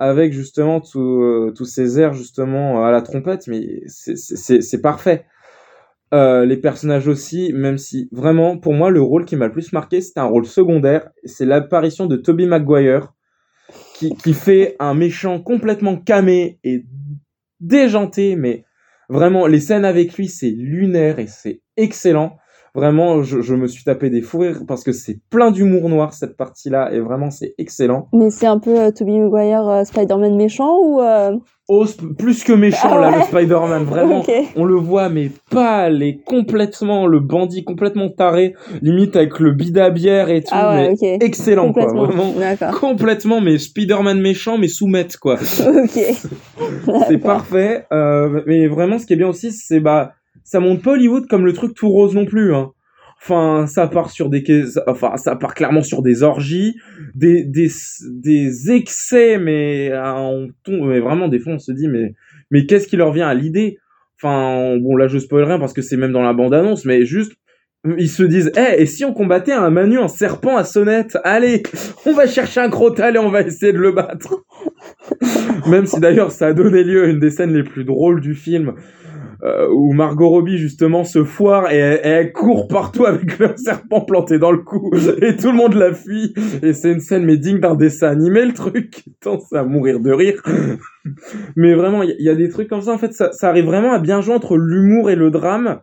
[0.00, 4.80] avec justement euh, tous ces airs justement à la trompette, mais c'est- c'est c'est- c'est
[4.82, 5.26] parfait.
[6.12, 9.72] Euh, les personnages aussi, même si vraiment, pour moi, le rôle qui m'a le plus
[9.72, 11.10] marqué, c'était un rôle secondaire.
[11.24, 13.12] C'est l'apparition de Toby Maguire,
[13.98, 16.84] qui, qui fait un méchant complètement camé et
[17.60, 18.64] déjanté, mais
[19.08, 22.36] vraiment, les scènes avec lui, c'est lunaire et c'est excellent.
[22.74, 26.12] Vraiment, je, je me suis tapé des fous rires parce que c'est plein d'humour noir
[26.14, 28.08] cette partie-là et vraiment c'est excellent.
[28.12, 31.36] Mais c'est un peu euh, Tobey Maguire euh, Spider-Man méchant ou euh,
[31.72, 31.84] Oh,
[32.18, 34.20] plus que méchant Ah là, ouais le Spider-Man, vraiment.
[34.28, 34.32] Ok.
[34.56, 39.78] On le voit, mais pâle et complètement, le bandit complètement taré, limite avec le bide
[39.78, 41.22] à bière et tout, Ah ouais, mais ok.
[41.22, 42.32] excellent quoi, vraiment.
[42.36, 42.80] D'accord.
[42.80, 45.34] Complètement, mais Spider-Man méchant, mais soumette quoi.
[45.60, 46.00] ok.
[47.08, 47.86] c'est parfait.
[47.92, 50.14] Euh, mais vraiment, ce qui est bien aussi, c'est bah,
[50.50, 52.52] ça montre pas Hollywood comme le truc tout rose non plus.
[52.52, 52.72] Hein.
[53.22, 54.42] Enfin, ça part sur des,
[54.88, 56.74] enfin, ça part clairement sur des orgies,
[57.14, 57.68] des, des,
[58.10, 62.14] des excès, mais à- on tombe, mais vraiment des fois on se dit, mais,
[62.50, 63.78] mais qu'est-ce qui leur vient à l'idée?
[64.16, 67.04] Enfin, bon là je spoil rien parce que c'est même dans la bande annonce, mais
[67.04, 67.32] juste
[67.96, 71.16] ils se disent, eh, et si on combattait un Manu en serpent à sonnette?
[71.22, 71.62] Allez,
[72.06, 74.42] on va chercher un crotal et on va essayer de le battre.
[75.68, 78.34] Même si d'ailleurs ça a donné lieu à une des scènes les plus drôles du
[78.34, 78.74] film,
[79.42, 84.02] euh, où Margot Robbie justement se foire et elle, elle court partout avec le serpent
[84.02, 84.90] planté dans le cou
[85.22, 88.44] et tout le monde la fuit et c'est une scène mais digne d'un dessin animé
[88.44, 90.42] le truc, c'est à mourir de rire.
[91.56, 93.92] mais vraiment il y, a des trucs comme ça en fait ça, ça arrive vraiment
[93.92, 95.80] à bien jouer entre l'humour et le drame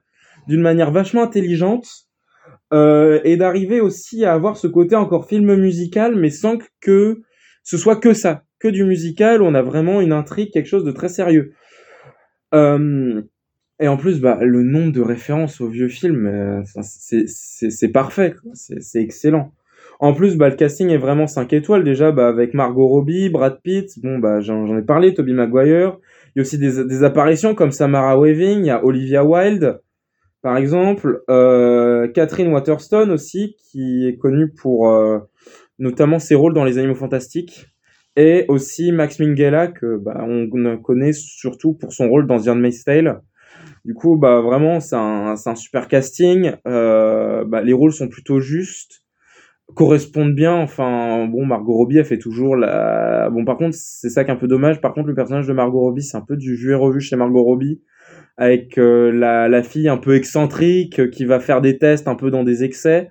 [0.48, 2.08] d'une manière vachement intelligente.
[2.74, 7.22] Euh, et d'arriver aussi à avoir ce côté encore film musical, mais sans que
[7.64, 10.92] ce soit que ça, que du musical, on a vraiment une intrigue, quelque chose de
[10.92, 11.54] très sérieux.
[12.54, 13.22] Euh,
[13.80, 19.02] et en plus, bah, le nombre de références aux vieux films, euh, c'est parfait, c'est
[19.02, 19.54] excellent.
[20.00, 23.60] En plus, bah, le casting est vraiment 5 étoiles déjà, bah, avec Margot Robbie, Brad
[23.62, 25.98] Pitt, bon, bah, j'en j'en ai parlé, Toby Maguire.
[26.36, 29.80] Il y a aussi des, des apparitions comme Samara Weaving, il y a Olivia Wilde,
[30.42, 35.20] par exemple, euh, Catherine Waterstone aussi, qui est connue pour euh,
[35.80, 37.68] notamment ses rôles dans Les Animaux Fantastiques,
[38.16, 42.84] et aussi Max Minghella, que bah, on connaît surtout pour son rôle dans The Handmaid's
[42.84, 43.22] Tale.
[43.88, 46.52] Du coup, bah vraiment, c'est un, un super casting.
[46.68, 49.02] Euh, bah, les rôles sont plutôt justes,
[49.76, 50.56] correspondent bien.
[50.56, 53.30] Enfin, bon, Margot Robbie, elle fait toujours la.
[53.30, 54.82] Bon, par contre, c'est ça qui est un peu dommage.
[54.82, 57.16] Par contre, le personnage de Margot Robbie, c'est un peu du vu et revu chez
[57.16, 57.82] Margot Robbie
[58.36, 62.16] avec euh, la, la fille un peu excentrique euh, qui va faire des tests un
[62.16, 63.10] peu dans des excès.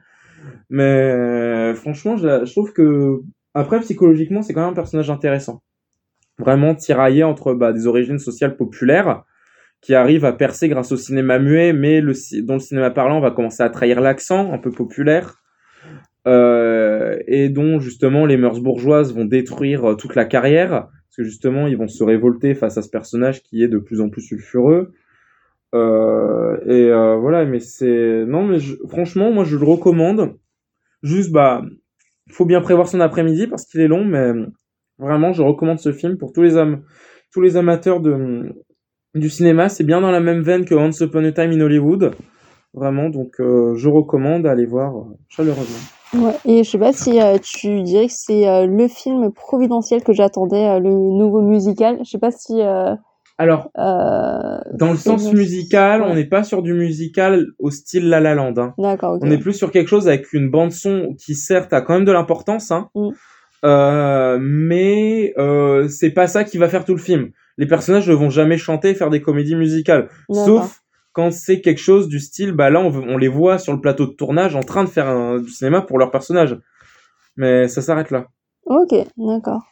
[0.69, 3.23] Mais euh, franchement, je, je trouve que
[3.55, 5.62] après psychologiquement, c'est quand même un personnage intéressant.
[6.39, 9.25] Vraiment tiraillé entre bah, des origines sociales populaires
[9.81, 12.01] qui arrive à percer grâce au cinéma muet, mais
[12.43, 15.43] dont le cinéma parlant va commencer à trahir l'accent un peu populaire.
[16.27, 21.22] Euh, et dont justement les mœurs bourgeoises vont détruire euh, toute la carrière, parce que
[21.22, 24.22] justement ils vont se révolter face à ce personnage qui est de plus en plus
[24.22, 24.93] sulfureux.
[25.74, 28.59] Euh, et voilà, mais c'est non, mais
[28.89, 30.35] franchement, moi je le recommande.
[31.03, 31.62] Juste, bah,
[32.31, 34.33] faut bien prévoir son après-midi parce qu'il est long, mais
[34.99, 36.83] vraiment, je recommande ce film pour tous les am
[37.33, 38.55] tous les amateurs de
[39.19, 39.69] du cinéma.
[39.69, 42.12] C'est bien dans la même veine que Once Upon a Time in Hollywood.
[42.75, 45.79] Vraiment, donc euh, je recommande d'aller voir euh, chaleureusement.
[46.14, 50.03] Ouais, et je sais pas si euh, tu dirais que c'est euh, le film providentiel
[50.03, 51.99] que j'attendais, le nouveau musical.
[52.05, 52.61] Je sais pas si.
[53.39, 56.07] Alors, dans le sens le- musical, ouais.
[56.11, 58.55] on n'est pas sur du musical au style La La Land.
[58.59, 58.75] hein.
[58.79, 59.19] D'accord.
[59.21, 62.05] On est plus sur quelque chose avec une bande son qui certes a quand même
[62.07, 63.11] de l'importance, hein, Mm.
[64.41, 65.35] mais
[65.89, 67.31] c'est pas ça qui va faire tout le film.
[67.59, 70.09] Les personnages ne vont jamais chanter et faire des comédies musicales,
[70.44, 70.82] sauf
[71.12, 74.12] quand c'est quelque chose du style, bah là on, les voit sur le plateau de
[74.12, 76.59] tournage en train de faire un- du cinéma pour leurs personnages.
[77.36, 78.26] Mais ça s'arrête là.
[78.66, 79.62] Ok, d'accord.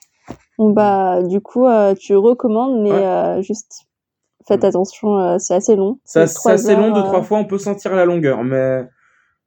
[0.57, 3.05] Bon bah du coup euh, tu recommandes, mais Ouais.
[3.07, 3.87] euh, juste
[4.49, 5.99] faites attention, euh, c'est assez long.
[6.05, 8.83] C'est assez long, deux, trois fois, on peut sentir la longueur, mais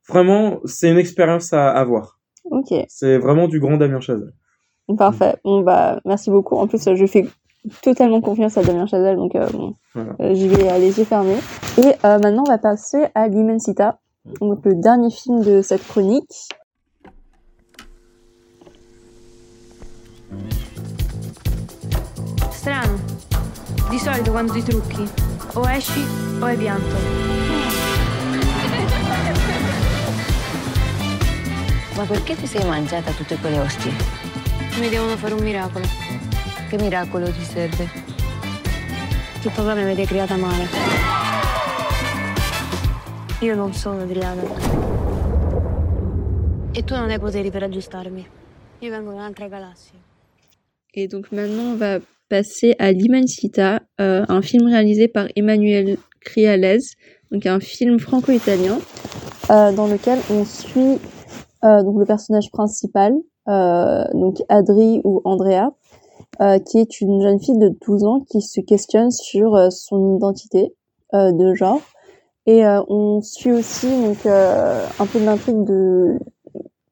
[0.07, 2.19] vraiment, c'est une expérience à, à voir.
[2.45, 4.33] Ok, C'est vraiment du grand Damien Chazelle.
[4.97, 5.35] parfait.
[5.43, 6.55] Bon bah merci beaucoup.
[6.57, 7.25] En plus je fais
[7.81, 10.13] totalement confiance à Damien Chazelle, donc euh, bon, Voilà.
[10.21, 11.37] euh, j'y vais euh, les yeux fermés.
[11.77, 13.99] Et euh, maintenant on va passer à l'Immensita,
[14.41, 16.31] donc le dernier film de cette chronique.
[22.51, 22.99] Strano.
[23.89, 25.07] Di solito quando ti trucchi,
[25.53, 26.03] o esci
[26.39, 26.95] o hai pianto.
[31.95, 33.91] Ma perché ti sei mangiata tutte quelle ostie?
[34.79, 35.85] Mi devono fare un miracolo.
[36.69, 37.87] Che miracolo ti serve?
[39.41, 40.65] Che papà mi avete creata male.
[43.39, 44.41] Io non sono Adriana.
[46.73, 48.27] E tu non hai poteri per aggiustarmi.
[48.79, 49.97] Io vengo da un'altra galassia.
[50.93, 56.83] Et donc maintenant, on va passer à L'Immensita, euh, un film réalisé par Emmanuel Criales,
[57.31, 58.79] donc un film franco-italien,
[59.51, 60.99] euh, dans lequel on suit
[61.63, 63.13] euh, donc le personnage principal,
[63.47, 65.71] euh, donc Adri ou Andrea,
[66.41, 70.15] euh, qui est une jeune fille de 12 ans qui se questionne sur euh, son
[70.17, 70.75] identité
[71.13, 71.81] euh, de genre.
[72.45, 76.17] Et on suit aussi donc un peu de l'intrigue de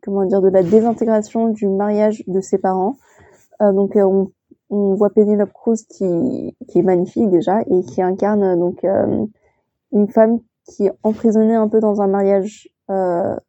[0.01, 2.97] comment dire de la désintégration du mariage de ses parents.
[3.61, 4.31] Donc on,
[4.69, 8.85] on voit Penelope Cruz qui, qui est magnifique déjà et qui incarne donc
[9.93, 12.67] une femme qui est emprisonnée un peu dans un mariage.
[12.89, 13.39] Enfin,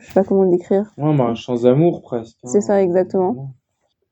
[0.00, 0.92] je sais pas comment le décrire.
[0.98, 2.36] Ouais, bah, chance d'amour presque.
[2.42, 2.48] hein.
[2.48, 3.52] C'est ça exactement.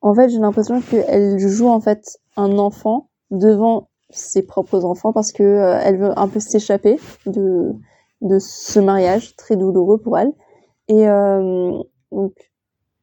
[0.09, 5.31] En fait, j'ai l'impression qu'elle joue en fait un enfant devant ses propres enfants parce
[5.31, 7.73] que euh, elle veut un peu s'échapper de
[8.21, 10.31] de ce mariage très douloureux pour elle.
[10.87, 11.77] Et euh,
[12.11, 12.33] donc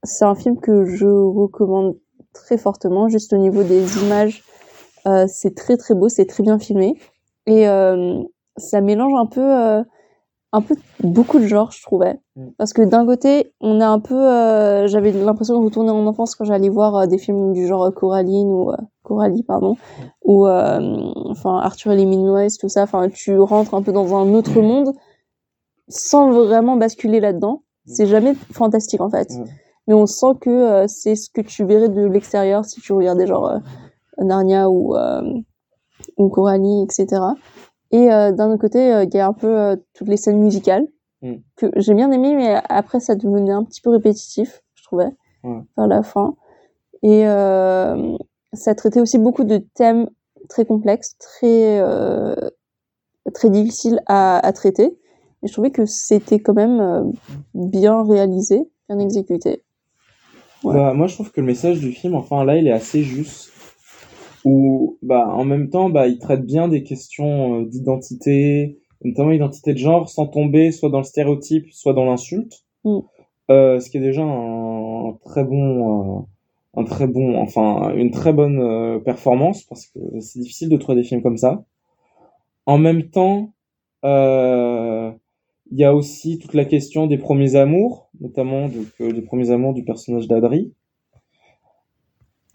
[0.02, 1.96] c'est un film que je recommande
[2.32, 3.08] très fortement.
[3.08, 4.42] Juste au niveau des images,
[5.06, 6.98] euh, c'est très très beau, c'est très bien filmé
[7.46, 8.20] et euh,
[8.56, 9.84] ça mélange un peu euh,
[10.52, 12.18] un peu beaucoup de genres, je trouvais.
[12.56, 16.34] Parce que d'un côté, on a un peu, euh, j'avais l'impression de retourner en enfance
[16.34, 19.76] quand j'allais voir euh, des films du genre Coraline ou euh, Coralie, pardon,
[20.24, 22.82] ou euh, enfin Arthur et les Minimoys, tout ça.
[22.82, 24.92] Enfin, tu rentres un peu dans un autre monde
[25.88, 27.62] sans vraiment basculer là-dedans.
[27.86, 29.28] C'est jamais fantastique en fait,
[29.86, 33.28] mais on sent que euh, c'est ce que tu verrais de l'extérieur si tu regardais
[33.28, 33.58] genre euh,
[34.18, 35.22] Narnia ou euh,
[36.16, 37.22] ou Coralie, etc.
[37.92, 40.38] Et euh, d'un autre côté, euh, il y a un peu euh, toutes les scènes
[40.40, 40.86] musicales
[41.22, 41.36] Mm.
[41.56, 45.08] que j'ai bien aimé, mais après ça devenait un petit peu répétitif, je trouvais,
[45.44, 45.62] Ouais.
[45.78, 46.34] vers la fin.
[47.02, 47.24] Et
[48.52, 50.10] ça traitait aussi beaucoup de thèmes
[50.50, 51.82] très complexes, très
[53.32, 54.98] très difficiles à, à traiter.
[55.42, 57.12] Et je trouvais que c'était quand même
[57.54, 59.62] bien réalisé, bien exécuté.
[60.64, 63.52] Bah, moi, je trouve que le message du film, enfin là, il est assez juste.
[64.46, 69.72] Où, bah, en même temps, bah, il traite bien des questions euh, d'identité, notamment identité
[69.72, 72.64] de genre, sans tomber soit dans le stéréotype, soit dans l'insulte.
[72.84, 72.98] Mm.
[73.50, 76.20] Euh, ce qui est déjà un, un très bon, euh,
[76.80, 81.02] un très bon, enfin, une très bonne euh, performance parce que c'est difficile de trouver
[81.02, 81.64] des films comme ça.
[82.66, 83.50] En même temps,
[84.04, 89.74] il y a aussi toute la question des premiers amours, notamment donc, les premiers amours
[89.74, 90.72] du personnage d'Adri.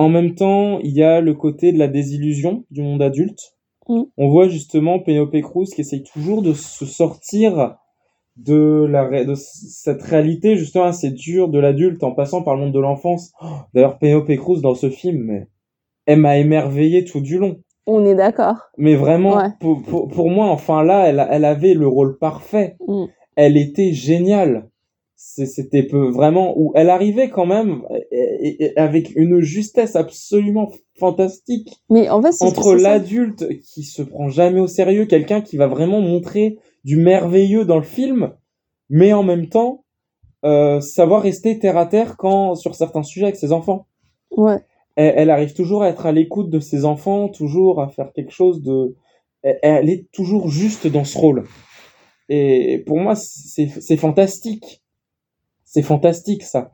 [0.01, 3.55] En même temps, il y a le côté de la désillusion du monde adulte.
[3.87, 4.01] Mm.
[4.17, 7.77] On voit justement Penelope Cruz qui essaye toujours de se sortir
[8.35, 12.73] de la de cette réalité justement assez dure de l'adulte en passant par le monde
[12.73, 13.31] de l'enfance.
[13.43, 13.45] Oh,
[13.75, 15.47] D'ailleurs, Penelope Cruz dans ce film, mais
[16.07, 17.57] elle m'a émerveillé tout du long.
[17.85, 18.55] On est d'accord.
[18.79, 19.49] Mais vraiment, Ouais.
[19.59, 22.75] pour, pour, pour moi, enfin là, elle, elle avait le rôle parfait.
[22.87, 23.05] Mm.
[23.35, 24.67] Elle était géniale.
[25.15, 27.83] C'était peu, vraiment où elle arrivait quand même
[28.41, 34.59] et- avec une justesse absolument fantastique Mais en fait, entre l'adulte qui se prend jamais
[34.59, 38.33] au sérieux, quelqu'un qui va vraiment montrer du merveilleux dans le film,
[38.89, 39.83] mais en même temps
[40.43, 43.85] euh, savoir rester terre à terre quand sur certains sujets avec ses enfants.
[44.35, 44.57] Ouais.
[44.95, 48.31] elle, elle arrive toujours à être à l'écoute de ses enfants, toujours à faire quelque
[48.31, 48.95] chose de.
[49.43, 51.43] Elle, elle est toujours juste dans ce rôle.
[52.29, 54.81] Et pour moi, c'est fantastique.
[55.63, 56.71] C'est fantastique ça.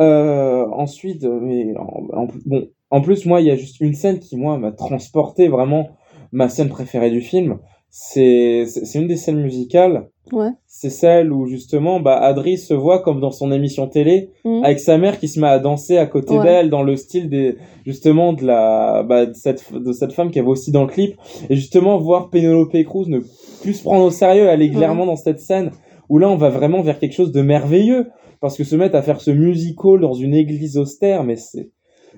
[0.00, 4.18] Euh, ensuite, mais en, en- bon, en plus moi, il y a juste une scène
[4.18, 5.88] qui moi m'a transporté vraiment
[6.32, 7.58] ma scène préférée du film.
[7.90, 8.64] C'est
[8.94, 10.08] une des scènes musicales.
[10.32, 10.48] Ouais.
[10.66, 14.64] C'est celle où justement, bah, Adri se voit comme dans son émission télé Mhm.
[14.64, 16.42] avec sa mère qui se met à danser à côté Ouais.
[16.42, 20.38] d'elle dans le style des justement de la bah, de cette de cette femme qui
[20.38, 21.16] avait aussi dans le clip
[21.50, 23.18] et justement voir Penelope Cruz ne
[23.60, 25.70] plus se prendre au sérieux, elle est clairement dans cette scène
[26.08, 28.06] où là on va vraiment vers quelque chose de merveilleux
[28.42, 31.70] parce que se mettre à faire ce musical dans une église austère, mais c'est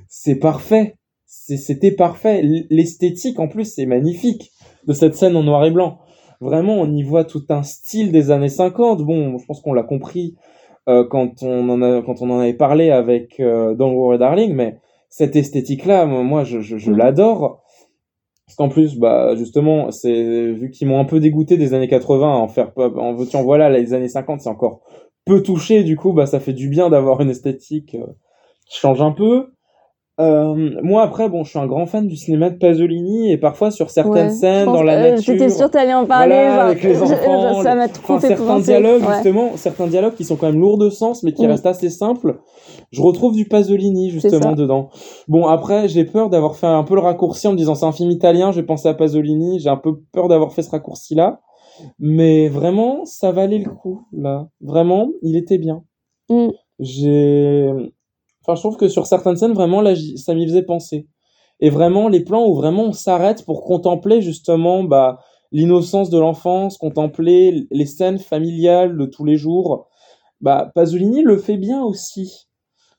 [0.08, 0.96] c'est parfait.
[1.26, 2.42] C'était parfait.
[2.70, 4.50] L'esthétique, en plus, c'est magnifique
[4.86, 5.98] de cette scène en noir et blanc.
[6.40, 9.02] Vraiment, on y voit tout un style des années 50.
[9.02, 10.34] Bon, je pense qu'on l'a compris
[10.88, 14.52] euh, quand on en a quand on en avait parlé avec euh, Don't Worry Darling,
[14.54, 16.96] mais cette esthétique-là, moi, je, je, je Mhm.
[16.98, 17.62] l'adore.
[18.46, 22.32] Parce qu'en plus, bah, justement, c'est vu qu'ils m'ont un peu dégoûté des années 80
[22.32, 24.80] à en faire en en voilà, là, les années 50, c'est encore
[25.24, 28.06] peu touché, du coup, bah, ça fait du bien d'avoir une esthétique euh,
[28.68, 29.46] qui change un peu.
[30.20, 33.72] Euh, moi après bon je suis un grand fan du cinéma de Pasolini et parfois
[33.72, 36.54] sur certaines Ouais, scènes dans la euh, nature j'étais sûre que t'allais en parler, voilà,
[36.54, 39.14] genre, avec les je- enfants ça m'a trop fait certains dialogues ouais.
[39.14, 41.50] justement certains dialogues qui sont quand même lourds de sens mais qui Mm.
[41.50, 42.38] restent assez simples
[42.92, 44.88] je retrouve du Pasolini justement dedans
[45.26, 47.90] bon après j'ai peur d'avoir fait un peu le raccourci en me disant c'est un
[47.90, 51.16] film italien je vais penser à Pasolini j'ai un peu peur d'avoir fait ce raccourci
[51.16, 51.40] là
[51.98, 54.48] mais vraiment ça valait le coup là.
[54.60, 55.84] Vraiment il était bien.
[56.30, 56.48] Mm.
[56.80, 57.68] j'ai
[58.42, 61.06] enfin je trouve que sur certaines scènes vraiment là ça m'y faisait penser.
[61.60, 65.20] Et vraiment les plans où vraiment on s'arrête pour contempler justement bah
[65.52, 69.88] l'innocence de l'enfance contempler les scènes familiales de tous les jours.
[70.40, 72.48] Bah Pasolini le fait bien aussi.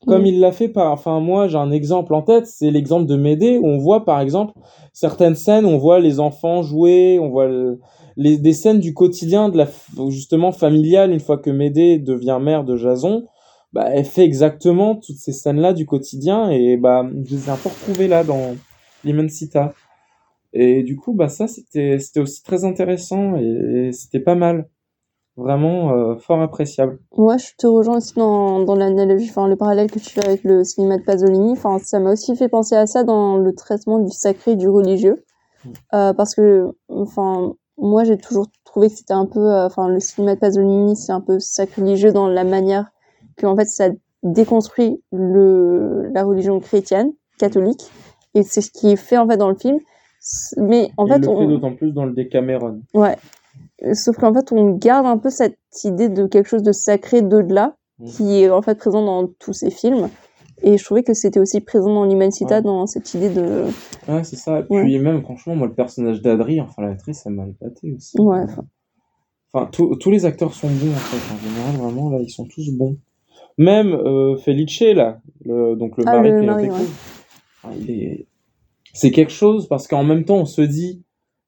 [0.08, 0.28] Comme Mm.
[0.28, 3.58] il l'a fait par enfin moi j'ai un exemple en tête c'est l'exemple de Médée
[3.58, 4.54] où on voit par exemple
[4.94, 7.80] certaines scènes où on voit les enfants jouer on voit le-
[8.18, 9.68] les des scènes du quotidien de la
[10.10, 13.26] justement familiale une fois que Médée devient mère de Jason
[13.74, 17.50] bah elle fait exactement toutes ces scènes là du quotidien et bah je les ai
[17.50, 18.56] un peu retrouvées là dans
[19.04, 19.74] l'Immensita
[20.54, 24.70] et du coup bah ça c'était c'était aussi très intéressant et, et c'était pas mal
[25.38, 29.92] vraiment euh, fort appréciable Moi, je te rejoins aussi dans, dans l'analogie, enfin, le parallèle
[29.92, 31.52] que tu fais avec le cinéma de Pasolini.
[31.52, 34.70] Enfin, ça m'a aussi fait penser à ça dans le traitement du sacré et du
[34.70, 35.26] religieux.
[35.94, 40.00] Euh, parce que, enfin, moi, j'ai toujours trouvé que c'était un peu, euh, enfin, le
[40.00, 42.92] cinéma de Pasolini, c'est un peu sacrilégieux dans la manière
[43.38, 43.90] que, en fait, ça
[44.24, 47.90] déconstruit le, la religion chrétienne, catholique.
[48.34, 49.80] Et c'est ce qui est fait, en fait, dans le film.
[50.58, 51.40] Mais, en il fait, le on...
[51.40, 53.18] fait d'autant plus dans le Decameron Ouais.
[53.84, 57.22] Euh, Sauf qu'en fait, on garde un peu cette idée de quelque chose de sacré
[57.22, 58.06] d'au-delà, Mm.
[58.08, 60.10] qui est en fait présent dans tous ces films.
[60.68, 62.62] Et je trouvais que c'était aussi présent dans l'Immensita, Ouais.
[62.64, 63.66] dans cette idée de...
[64.08, 64.62] Ouais, c'est ça.
[64.62, 64.82] Et Ouais.
[64.84, 68.20] puis même, franchement, moi, le personnage d'Adri, enfin, l'actrice, ça m'a épaté aussi.
[68.20, 68.66] Ouais, enfin,
[69.54, 71.34] Enfin, tous tous les acteurs sont bons, en fait.
[71.34, 72.98] En général, vraiment, là, ils sont tous bons.
[73.58, 76.86] Même euh, Felice, là, le, donc le Ah, mari de Penelope ouais.
[77.64, 78.26] Enfin, est...
[78.92, 81.04] C'est quelque chose, parce qu'en même temps, on se dit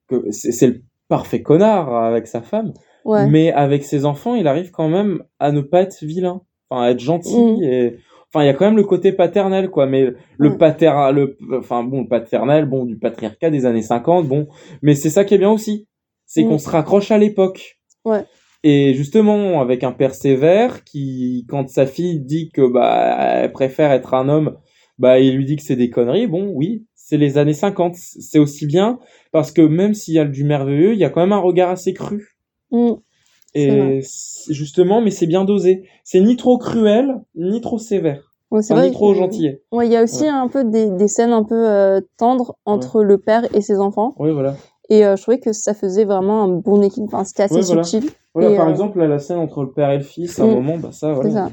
[0.08, 3.28] que c'est le parfait connard avec sa femme, Ouais.
[3.28, 6.92] mais avec ses enfants, il arrive quand même à ne pas être vilain, enfin, à
[6.92, 7.64] être gentil Mm.
[7.64, 7.98] et...
[8.34, 10.58] Enfin, il y a quand même le côté paternel, quoi, mais le Mm.
[10.58, 14.48] pater, le, enfin, bon, le paternel, bon, du patriarcat des années 50, bon,
[14.82, 15.88] mais c'est ça qui est bien aussi.
[16.26, 16.48] C'est Mm.
[16.50, 17.78] qu'on se raccroche à l'époque.
[18.04, 18.26] Ouais.
[18.64, 23.92] Et justement, avec un père sévère qui, quand sa fille dit que bah elle préfère
[23.92, 24.58] être un homme,
[24.98, 26.28] bah il lui dit que c'est des conneries.
[26.28, 27.96] Bon, oui, c'est les années 50.
[27.96, 29.00] C'est aussi bien
[29.32, 31.70] parce que même s'il y a du merveilleux, il y a quand même un regard
[31.70, 32.36] assez cru.
[32.72, 32.94] Mm.
[33.54, 34.02] Et
[34.50, 35.88] justement, mais c'est bien dosé.
[36.04, 38.34] C'est ni trop cruel, ni trop sévère.
[38.52, 39.50] Ouais, c'est Enfin, vrai ni trop gentil.
[39.72, 40.30] Ouais, il y a aussi Ouais.
[40.30, 44.14] un peu des, des scènes un peu euh, tendres entre le père et ses enfants.
[44.20, 44.56] Oui, voilà.
[44.90, 47.14] Et euh, je trouvais que ça faisait vraiment un bon équilibre.
[47.14, 47.84] Enfin, c'était assez voilà.
[47.84, 48.10] subtil.
[48.34, 50.44] Voilà, Et, par euh, exemple, là, la scène entre le père et le fils, à
[50.44, 50.52] un Mm.
[50.54, 51.30] moment, bah ça, voilà.
[51.30, 51.52] C'est ça.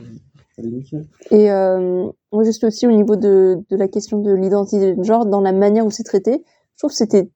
[1.31, 5.27] Et euh, moi, juste aussi au niveau de, de la question de l'identité de genre,
[5.27, 7.29] dans la manière où c'est traité, je trouve que c'était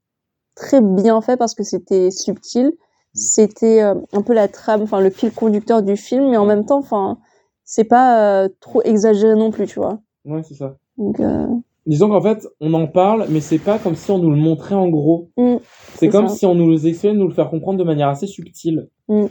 [0.54, 2.70] très bien fait parce que c'était subtil.
[3.18, 6.64] C'était euh, un peu la trame, enfin le fil conducteur du film, mais en même
[6.64, 7.18] temps, enfin,
[7.64, 9.98] c'est pas euh, trop exagéré non plus, tu vois.
[10.24, 10.76] Ouais, c'est ça.
[10.96, 11.46] Donc, euh,
[11.86, 14.74] Disons qu'en fait, on en parle, mais c'est pas comme si on nous le montrait
[14.74, 15.30] en gros.
[15.36, 15.56] mm,
[15.94, 16.34] C'est comme ça.
[16.34, 18.88] si on nous le essayait de nous le faire comprendre de manière assez subtile.
[19.08, 19.26] Mm.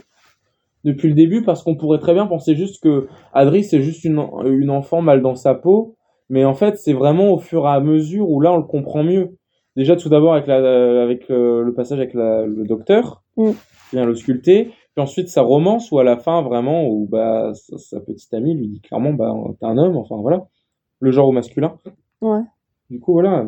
[0.84, 4.24] Depuis le début, parce qu'on pourrait très bien penser juste que Adri, c'est juste une,
[4.46, 5.96] une enfant mal dans sa peau.
[6.30, 9.02] Mais en fait, c'est vraiment au fur et à mesure où là, on le comprend
[9.02, 9.36] mieux.
[9.76, 13.50] Déjà, tout d'abord, avec, la, avec le, le passage avec la- le docteur, Mm.
[13.92, 14.72] Vient le sculpter.
[14.94, 18.68] Puis ensuite, sa romance, où à la fin, vraiment, où bah, sa, petite amie lui
[18.68, 20.46] dit clairement, bah, t'es un homme, enfin voilà.
[21.00, 21.76] Le genre au masculin.
[22.20, 22.42] Ouais.
[22.90, 23.44] Du coup, voilà.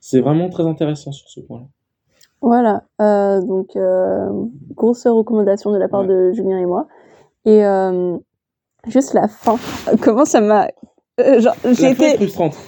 [0.00, 1.66] C'est vraiment très intéressant sur ce point-là.
[2.44, 4.28] Voilà, euh, donc euh,
[4.74, 6.88] grosse recommandation de la part de Julien et moi.
[7.44, 8.18] Et euh,
[8.88, 9.54] juste la fin,
[10.02, 10.66] comment ça m'a...
[11.20, 11.40] euh,
[11.70, 12.18] j'étais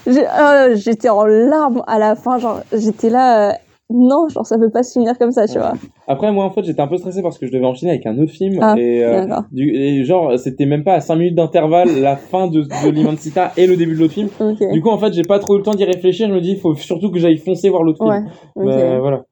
[0.07, 3.53] euh, j'étais en larmes à la fin, genre j'étais là, euh,
[3.95, 5.75] non, genre ça peut pas se finir comme ça, tu vois.
[6.09, 8.19] Après, moi, en fait, j'étais un peu stressé parce que je devais enchaîner avec un
[8.19, 8.59] autre film.
[8.61, 12.49] Ah, et, euh, du, et genre, c'était même pas à 5 minutes d'intervalle la fin
[12.49, 14.29] de, de et le début de l'autre film.
[14.73, 16.29] Du coup, en fait, j'ai pas trop eu le temps d'y réfléchir.
[16.29, 18.31] Je me dis, il faut surtout que j'aille foncer voir l'autre Ouais, film.
[18.57, 18.65] ok.
[18.65, 19.25] Mais, voilà.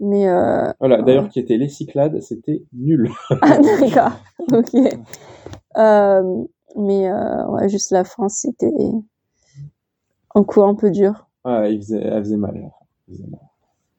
[0.00, 1.02] Mais euh, Voilà.
[1.02, 3.10] D'ailleurs, qui était Les Cyclades, c'était nul.
[3.42, 4.12] Ah d'accord,
[4.52, 4.74] ok.
[5.78, 6.44] Euh,
[6.76, 8.72] mais euh, ouais, juste la fin, c'était
[10.34, 12.54] un coup un peu dur, Ouais, il faisait, elle faisait mal.
[12.56, 13.40] Elle faisait mal.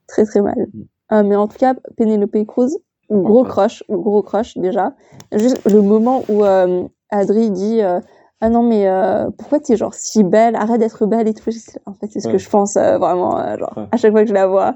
[0.07, 0.55] Très très mal.
[0.73, 0.81] Mm.
[1.13, 2.77] Euh, mais en tout cas, Penelope Cruz,
[3.09, 4.93] gros crush, gros crush déjà.
[5.33, 7.99] Juste le moment où euh, Adri dit euh,
[8.41, 11.49] ah non mais euh, pourquoi t'es genre si belle, arrête d'être belle et tout.
[11.85, 12.33] En fait, c'est ce Ouais.
[12.33, 13.87] que je pense vraiment, genre Ouais.
[13.91, 14.75] à chaque fois que je la vois.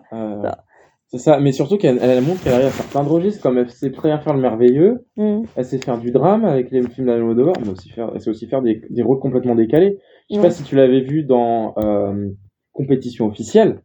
[1.07, 3.57] C'est ça, mais surtout qu'elle elle montre qu'elle arrive à faire plein de registres, comme
[3.57, 5.41] elle sait très bien faire le merveilleux, Mm.
[5.57, 8.47] elle sait faire du drame avec les films d'Almodovar, mais aussi faire, elle sait aussi
[8.47, 9.99] faire des, des rôles complètement décalés.
[10.29, 12.29] Je sais pas si tu l'avais vu dans euh,
[12.71, 13.81] Compétition officielle.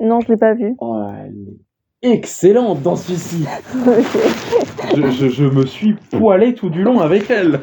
[0.00, 0.74] Non, je l'ai pas vu.
[0.80, 1.34] Oh, elle
[2.02, 3.44] est excellente dans celui-ci.
[4.96, 7.60] je, je, je me suis poilé tout du long avec elle.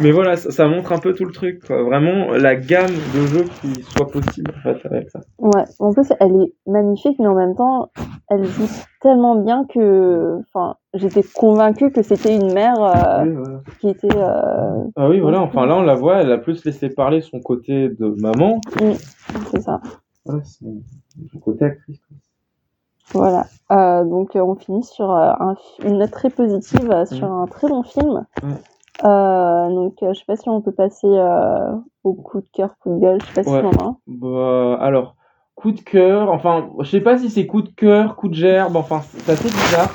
[0.00, 1.82] Mais voilà, ça, ça montre un peu tout le truc, quoi.
[1.82, 5.20] Vraiment la gamme de jeux qui soit possible en fait avec ça.
[5.38, 7.90] Ouais, en plus elle est magnifique, mais en même temps,
[8.30, 8.68] elle joue
[9.00, 13.60] tellement bien que, enfin, j'étais convaincue que c'était une mère euh, Oui, voilà.
[13.80, 14.16] qui était.
[14.16, 17.40] euh, Ah oui, voilà, enfin là on la voit, elle a plus laissé parler son
[17.40, 18.60] côté de maman.
[18.80, 18.92] mm,
[19.50, 19.80] c'est ça.
[20.26, 20.64] Ouais, c'est
[21.32, 21.98] son côté actrice.
[23.12, 23.46] Voilà.
[23.72, 27.46] Euh, donc euh, on finit sur euh, un une note très positive euh, sur un
[27.46, 28.24] très bon film.
[29.04, 31.72] Euh, donc je sais pas si on peut passer euh,
[32.04, 33.20] au coup de cœur, coup de gueule.
[33.20, 33.62] Je sais pas si Ouais.
[33.64, 33.96] on en a.
[34.06, 35.16] Bah, alors,
[35.56, 38.76] coup de cœur, enfin, je sais pas si c'est coup de cœur, coup de gerbe,
[38.76, 39.90] enfin, c'est assez bizarre.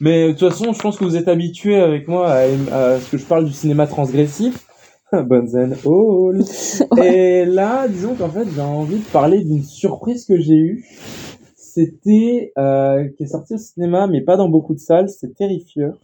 [0.00, 3.10] Mais de toute façon, je pense que vous êtes habitués avec moi à, à ce
[3.10, 4.65] que je parle du cinéma transgressif.
[5.12, 6.42] Bonzen Hall.
[7.02, 10.84] Et là, disons qu'en fait, j'ai envie de parler d'une surprise que j'ai eue.
[11.56, 15.94] C'était, euh, qui est sorti au cinéma, mais pas dans beaucoup de salles, c'est Terrifieur.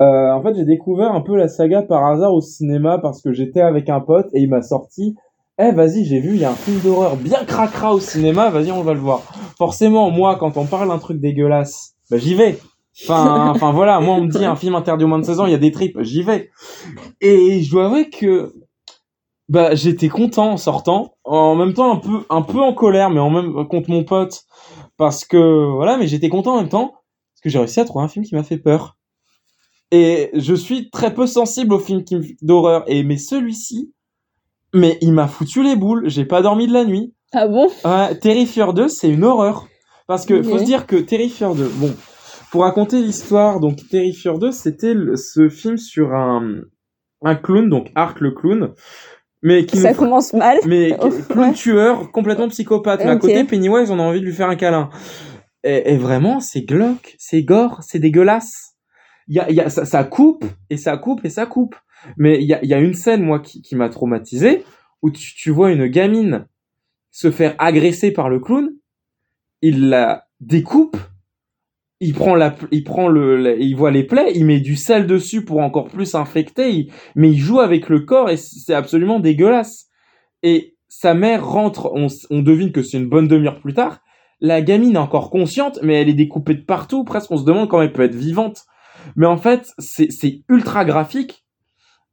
[0.00, 3.32] Euh, en fait, j'ai découvert un peu la saga par hasard au cinéma parce que
[3.32, 5.14] j'étais avec un pote et il m'a sorti
[5.60, 8.72] Eh, vas-y, j'ai vu, il y a un film d'horreur bien cracra au cinéma, vas-y,
[8.72, 9.20] on va le voir.
[9.56, 12.58] Forcément, moi, quand on parle d'un truc dégueulasse, bah, j'y vais.
[13.04, 15.46] Enfin, enfin voilà, moi, on me dit un film interdit aux moins de 16 ans,
[15.46, 16.50] il y a des tripes, j'y vais.
[17.20, 18.52] Et je dois avouer que
[19.48, 23.20] bah, j'étais content en sortant, en même temps un peu, un peu en colère, mais
[23.20, 24.42] en même contre mon pote,
[24.98, 28.04] parce que voilà, mais j'étais content en même temps parce que j'ai réussi à trouver
[28.04, 28.96] un film qui m'a fait peur.
[29.90, 32.04] Et je suis très peu sensible aux films
[32.40, 33.92] d'horreur, et mais celui-ci,
[34.74, 36.08] mais il m'a foutu les boules.
[36.08, 37.12] J'ai pas dormi de la nuit.
[37.32, 37.68] Ah bon?
[37.84, 39.66] Ouais, Terrifier 2, c'est une horreur.
[40.06, 41.94] Parce que faut se dire que Terrifier 2, bon,
[42.52, 46.60] pour raconter l'histoire, donc Terrifier 2, c'était ce film sur un,
[47.24, 48.74] un clown, donc Art le clown,
[49.42, 50.58] mais qui Ça nous- commence mal.
[50.66, 53.00] mais Oh, clown tueur, complètement psychopathe.
[53.04, 54.90] Mais à côté, Pennywise, on a envie de lui faire un câlin.
[55.64, 58.74] Et, et vraiment, c'est glauque, c'est gore, c'est dégueulasse.
[59.28, 61.74] Il y a, il y a, ça, ça coupe, et ça coupe, et ça coupe.
[62.18, 64.64] Mais il y a, il y a une scène, moi, qui, qui m'a traumatisé,
[65.00, 66.46] où tu, tu vois une gamine
[67.12, 68.74] se faire agresser par le clown,
[69.62, 70.96] il la découpe,
[72.02, 75.06] il prend la, il prend le, la- il voit les plaies, il met du sel
[75.06, 79.20] dessus pour encore plus infecter, il- mais il joue avec le corps et c'est absolument
[79.20, 79.86] dégueulasse.
[80.42, 84.00] Et sa mère rentre, on, on devine que c'est une bonne demi-heure plus tard.
[84.40, 87.04] La gamine est encore consciente, mais elle est découpée de partout.
[87.04, 88.62] Presque, on se demande comment elle peut être vivante.
[89.16, 91.44] Mais en fait, c'est c'est ultra graphique.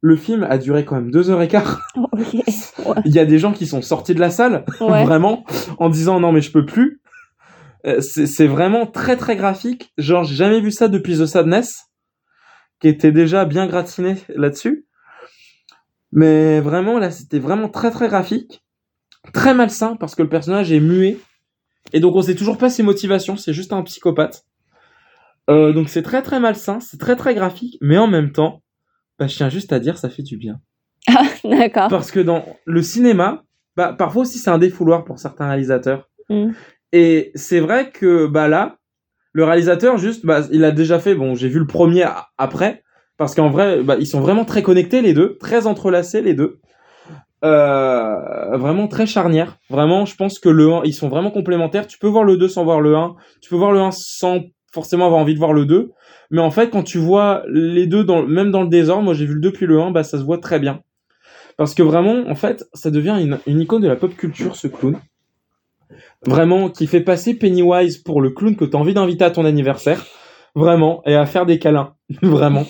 [0.00, 1.82] Le film a duré quand même deux heures et quart.
[3.04, 5.04] Il y a des gens qui sont sortis de la salle, Ouais.
[5.04, 5.44] vraiment,
[5.78, 6.99] en disant non mais je peux plus.
[7.86, 9.92] Euh, C'est c'est vraiment très très graphique.
[9.98, 11.86] Genre j'ai jamais vu ça depuis The Sadness,
[12.80, 14.86] qui était déjà bien gratiné là-dessus.
[16.12, 18.62] Mais vraiment là c'était vraiment très très graphique,
[19.32, 21.18] très malsain parce que le personnage est muet
[21.92, 23.36] et donc on sait toujours pas ses motivations.
[23.36, 24.44] C'est juste un psychopathe.
[25.48, 28.62] Euh, donc c'est très très malsain, c'est très très graphique, mais en même temps,
[29.18, 30.60] bah, je tiens juste à dire ça fait du bien.
[31.08, 31.88] Ah, d'accord.
[31.88, 33.44] Parce que dans le cinéma,
[33.76, 36.08] bah, parfois aussi c'est un défouloir pour certains réalisateurs.
[36.28, 36.50] Mm.
[36.92, 38.78] Et c'est vrai que bah là,
[39.32, 41.14] le réalisateur juste, bah, il a déjà fait.
[41.14, 42.04] Bon, j'ai vu le premier
[42.38, 42.82] après
[43.16, 46.58] parce qu'en vrai, bah, ils sont vraiment très connectés les deux, très entrelacés les deux.
[47.44, 49.58] Euh, vraiment très charnières.
[49.70, 51.86] Vraiment, je pense que le 1, ils sont vraiment complémentaires.
[51.86, 53.14] Tu peux voir le 2 sans voir le 1.
[53.40, 54.40] Tu peux voir le 1 sans
[54.72, 55.90] forcément avoir envie de voir le 2.
[56.30, 59.26] Mais en fait, quand tu vois les deux, dans, même dans le désordre, moi j'ai
[59.26, 60.80] vu le 2 puis le 1, bah ça se voit très bien.
[61.56, 64.68] Parce que vraiment, en fait, ça devient une, une icône de la pop culture, ce
[64.68, 64.98] clown.
[66.26, 70.04] Vraiment, qui fait passer Pennywise pour le clown que t'as envie d'inviter à ton anniversaire.
[70.54, 71.94] Vraiment, et à faire des câlins.
[72.22, 72.66] Vraiment.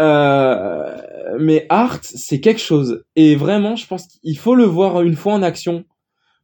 [0.00, 0.96] Euh,
[1.38, 3.04] mais Art, c'est quelque chose.
[3.16, 5.84] Et vraiment, je pense qu'il faut le voir une fois en action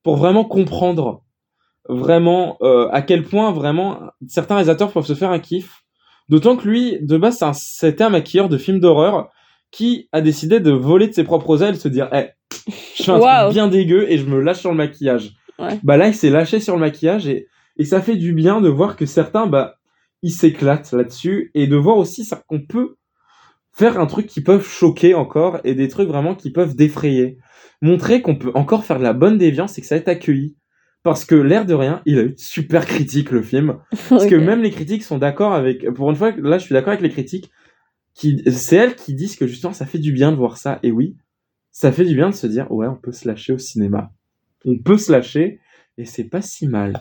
[0.03, 1.23] pour vraiment comprendre
[1.89, 3.99] vraiment euh, à quel point vraiment
[4.29, 5.83] certains réalisateurs peuvent se faire un kiff.
[6.29, 9.29] D'autant que lui, de base, un- c'était un maquilleur de films d'horreur
[9.71, 12.27] qui a décidé de voler de ses propres ailes, se dire, eh,
[12.97, 15.31] je fais un truc bien dégueu et je me lâche sur le maquillage.
[15.59, 15.79] Ouais.
[15.83, 18.69] Bah là, il s'est lâché sur le maquillage et, et ça fait du bien de
[18.69, 19.77] voir que certains, bah,
[20.23, 22.97] ils s'éclatent là-dessus et de voir aussi ça- qu'on peut
[23.73, 27.39] faire un truc qui peuvent choquer encore et des trucs vraiment qui peuvent défrayer.
[27.81, 30.57] Montrer qu'on peut encore faire de la bonne déviance et que ça être accueilli.
[31.03, 33.79] Parce que l'air de rien, il a eu de super critiques le film.
[34.09, 35.89] Parce que même les critiques sont d'accord avec.
[35.91, 37.51] Pour une fois, là, je suis d'accord avec les critiques.
[38.15, 40.79] Qui, c'est elles qui disent que justement, ça fait du bien de voir ça.
[40.85, 41.17] Et oui,
[41.73, 44.13] ça fait du bien de se dire, ouais, on peut se lâcher au cinéma.
[44.65, 45.61] On peut se lâcher
[45.99, 47.01] et c'est pas si mal.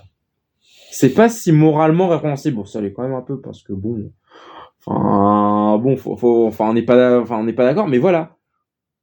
[0.91, 2.57] C'est pas si moralement répréhensible.
[2.57, 4.11] Bon, ça l'est quand même un peu parce que bon,
[4.85, 5.97] enfin, bon,
[6.47, 7.87] enfin, on n'est pas, d'accord.
[7.87, 8.35] Mais voilà,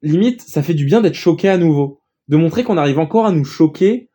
[0.03, 3.33] limite, ça fait du bien d'être choqué à nouveau, de montrer qu'on arrive encore à
[3.33, 4.11] nous choquer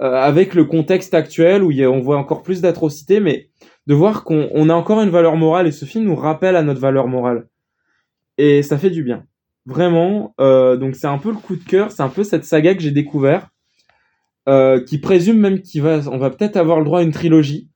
[0.00, 3.48] euh, avec le contexte actuel où on voit encore plus d'atrocités, mais
[3.86, 6.62] de voir qu'on on a encore une valeur morale et ce film nous rappelle à
[6.62, 7.48] notre valeur morale.
[8.38, 9.24] Et ça fait du bien.
[9.64, 12.74] Vraiment, euh, donc c'est un peu le coup de cœur, c'est un peu cette saga
[12.74, 13.48] que j'ai découvert,
[14.48, 17.70] euh, qui présume même qu'il va, on va peut-être avoir le droit à une trilogie,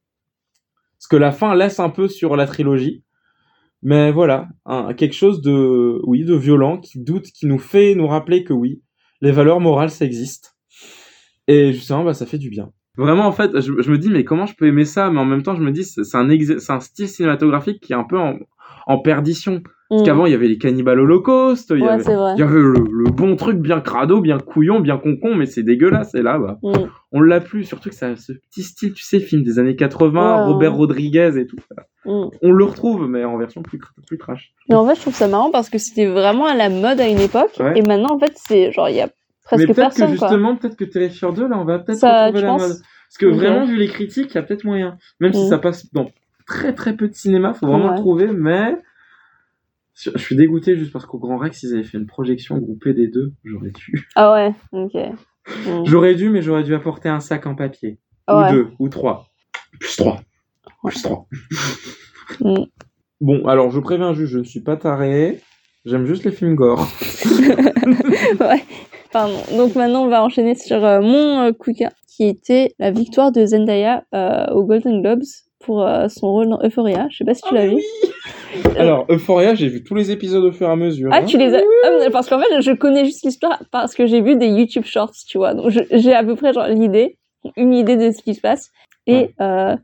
[0.99, 3.05] parce que la fin laisse un peu sur la trilogie.
[3.83, 4.49] Mais voilà,
[4.99, 8.83] quelque chose de, oui, de violent, qui doute, qui nous fait nous rappeler que oui,
[9.23, 10.57] les valeurs morales, ça existe.
[11.49, 12.73] Et justement, bah, ça fait du bien.
[13.01, 15.11] Vraiment, en fait, je, je me dis, mais comment je peux aimer ça?
[15.11, 18.19] Mais en même temps, je me dis, c'est un, style cinématographique qui est un peu
[18.19, 18.37] en,
[18.87, 19.63] en perdition.
[19.89, 20.05] Parce Mm.
[20.05, 22.35] qu'avant, il y avait les cannibales holocaustes, il y Ouais, avait, c'est vrai.
[22.37, 25.65] il y avait le, le bon truc bien crado, bien couillon, bien concon, mais c'est
[25.65, 26.15] dégueulasse.
[26.15, 26.87] Et là, bah, Mm.
[27.11, 27.65] on l'a plus.
[27.65, 30.75] Surtout que ça ce petit style, tu sais, film des années 80, Ouais, Robert.
[30.77, 31.57] Rodriguez et tout.
[32.05, 32.27] Mm.
[32.41, 34.53] On le retrouve, mais en version plus, plus trash.
[34.69, 37.09] Mais en fait, je trouve ça marrant parce que c'était vraiment à la mode à
[37.09, 37.57] une époque.
[37.59, 37.73] Ouais.
[37.77, 39.09] Et maintenant, en fait, c'est genre, il y a
[39.57, 40.29] presque mais peut-être que personne, quoi.
[40.29, 42.77] justement, peut-être que Terrifier 2, là, on va peut-être retrouver la mode.
[43.09, 44.97] Parce que vraiment, vu les critiques, il y a peut-être moyen.
[45.19, 45.49] Même si Mm.
[45.49, 46.11] ça passe dans
[46.47, 47.91] très très peu de cinéma, faut vraiment Ouais.
[47.93, 48.77] le trouver, mais
[49.95, 53.09] je suis dégoûté juste parce qu'au Grand Rex, ils avaient fait une projection groupée des
[53.09, 53.33] deux.
[53.45, 54.07] J'aurais dû.
[54.17, 54.95] Ah ouais, ok.
[55.67, 55.85] Mm.
[55.85, 57.99] J'aurais dû, mais j'aurais dû apporter un sac en papier.
[58.27, 58.53] Ah ou ouais.
[58.53, 59.27] deux, ou trois.
[59.81, 60.21] Plus trois.
[60.85, 61.27] Plus trois.
[62.41, 62.55] Mm.
[63.21, 65.41] Bon, alors je préviens juste, je ne suis pas taré.
[65.85, 66.87] J'aime juste les films gore.
[68.41, 68.65] ouais,
[69.13, 69.39] pardon.
[69.57, 72.91] Donc maintenant, on va enchaîner sur euh, mon euh, coup de cœur, qui était la
[72.91, 75.25] victoire de Zendaya euh, aux Golden Globes
[75.61, 77.07] pour euh, son rôle dans Euphoria.
[77.11, 77.77] Je sais pas si tu l'as vu.
[78.77, 81.11] Alors, Euphoria, j'ai vu tous les épisodes au fur et à mesure.
[81.13, 81.25] Ah, hein.
[81.25, 81.61] tu les as...
[81.85, 84.85] Ah, mais parce qu'en fait, je connais juste l'histoire parce que j'ai vu des YouTube
[84.85, 85.55] Shorts, tu vois.
[85.55, 87.19] Donc, j'ai à peu près genre l'idée,
[87.57, 88.71] une idée de ce qui se passe.
[89.07, 89.77] Et euh,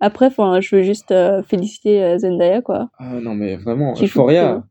[0.00, 2.88] après, enfin, je veux juste euh, féliciter euh, Zendaya, quoi.
[2.98, 4.62] Ah non, mais vraiment, Euphoria.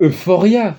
[0.00, 0.76] Euphoria.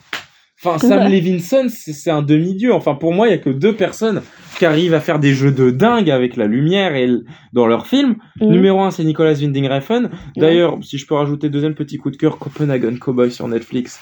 [0.66, 1.10] Enfin, Sam Ouais.
[1.10, 2.74] Levinson, c'est un demi-dieu.
[2.74, 4.22] Enfin, pour moi, il y a que deux personnes
[4.58, 7.10] qui arrivent à faire des jeux de dingue avec la lumière et
[7.54, 8.16] dans leurs films.
[8.42, 8.50] Mhm.
[8.52, 10.10] Numéro un, c'est Nicolas Winding Refn.
[10.38, 14.00] D'ailleurs, si je peux rajouter deuxième petit coup de cœur, Copenhagen Cowboy sur Netflix.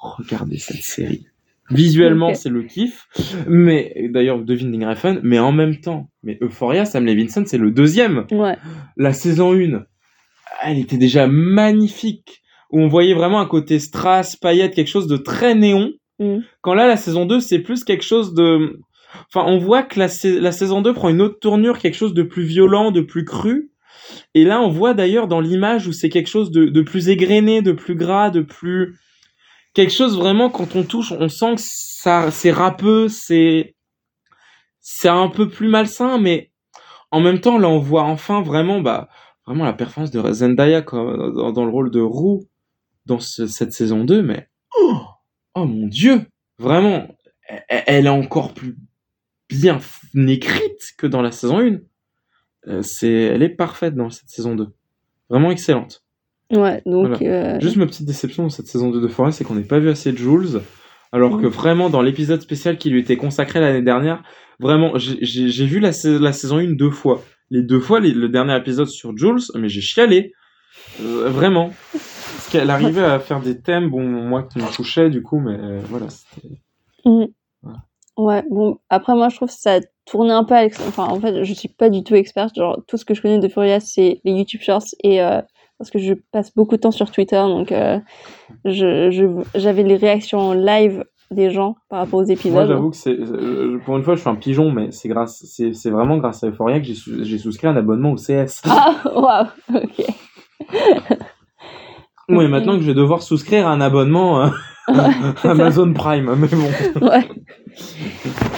[0.00, 1.26] Regardez cette série.
[1.70, 3.08] Visuellement, c'est le kiff.
[3.46, 5.20] Mais, d'ailleurs, de Winding Refn.
[5.22, 8.56] Mais en même temps, mais Euphoria, Sam Levinson, c'est le deuxième Ouais.
[8.96, 9.84] la saison 1,
[10.64, 12.42] elle était déjà magnifique.
[12.70, 15.90] Où on voyait vraiment un côté strass, paillettes, quelque chose de très néon.
[16.18, 16.38] Mm.
[16.62, 18.80] Quand là, la saison 2, c'est plus quelque chose de...
[19.32, 22.14] Enfin, on voit que la, sa- la saison 2 prend une autre tournure, quelque chose
[22.14, 23.70] de plus violent, de plus cru.
[24.34, 27.62] Et là, on voit d'ailleurs dans l'image où c'est quelque chose de, de plus égrené,
[27.62, 28.98] de plus gras, de plus...
[29.74, 33.74] Quelque chose vraiment, quand on touche, on sent que ça, c'est râpeux, c'est...
[34.80, 36.50] C'est un peu plus malsain, mais
[37.10, 39.08] en même temps, là, on voit enfin vraiment, bah,
[39.46, 42.44] vraiment la performance de Zendaya quoi, dans, dans le rôle de Roux
[43.06, 44.48] dans ce- cette saison 2, mais
[44.78, 45.00] oh,
[45.54, 46.22] oh mon dieu,
[46.58, 47.08] vraiment,
[47.68, 48.76] elle, elle est encore plus
[49.50, 49.78] bien
[50.28, 51.78] écrite que dans la saison 1.
[52.66, 54.66] Euh, c'est, elle est parfaite dans cette saison 2.
[55.30, 56.02] Vraiment excellente.
[56.52, 57.18] Ouais, donc.
[57.18, 57.56] Voilà.
[57.56, 59.78] euh, Juste ma petite déception dans cette saison 2 de Forêt, c'est qu'on n'est pas
[59.78, 60.60] vu assez de Jules.
[61.12, 64.22] Alors que vraiment, dans l'épisode spécial qui lui était consacré l'année dernière,
[64.60, 67.24] vraiment, j'ai- vu la, sa- la saison 1 deux fois.
[67.50, 70.32] Les deux fois, les- le dernier épisode sur Jules, mais j'ai chialé.
[71.00, 71.72] Euh, vraiment.
[72.50, 75.80] Qu'elle arrivait à faire des thèmes, bon, moi qui me touchait du coup, mais euh,
[75.88, 76.48] voilà, c'était.
[77.04, 77.28] Mhm.
[78.16, 80.88] Ouais, bon, après, moi, je trouve que ça tournait un peu à l'extrême.
[80.88, 82.56] Enfin, en fait, je suis pas du tout experte.
[82.56, 85.40] Genre, tout ce que je connais de Furia, c'est les YouTube Shorts et euh,
[85.78, 88.00] parce que je passe beaucoup de temps sur Twitter, donc euh,
[88.64, 92.66] je, je, j'avais les réactions en live des gens par rapport aux Moi, épisodes.
[92.66, 93.12] j'avoue que c'est.
[93.12, 96.48] euh, Pour une fois, je suis un pigeon, mais c'est grâce, c'est vraiment grâce à
[96.48, 98.62] Euphoria que j'ai souscrit un abonnement au CS.
[98.64, 100.06] Ah, waouh, ok.
[102.30, 104.48] Oui, maintenant que je vais devoir souscrire à un abonnement euh,
[105.44, 107.06] Amazon Prime, mais bon.
[107.06, 107.28] Ouais.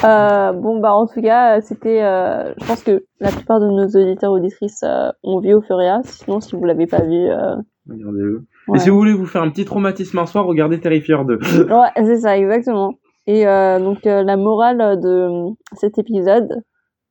[0.04, 2.02] Euh, bon, bah, en tout cas, c'était.
[2.02, 6.00] euh, je pense que la plupart de nos auditeurs auditrices euh, ont vu Euphoria.
[6.04, 7.28] Sinon, si vous l'avez pas vu.
[7.28, 7.56] euh,
[7.88, 8.44] Regardez-le.
[8.68, 8.76] Ouais.
[8.76, 11.38] Et si vous voulez vous faire un petit traumatisme un soir, regardez Terrifier 2.
[11.72, 12.94] Ouais, c'est ça, exactement.
[13.26, 15.28] Et euh, donc, euh, la morale de
[15.74, 16.62] cet épisode.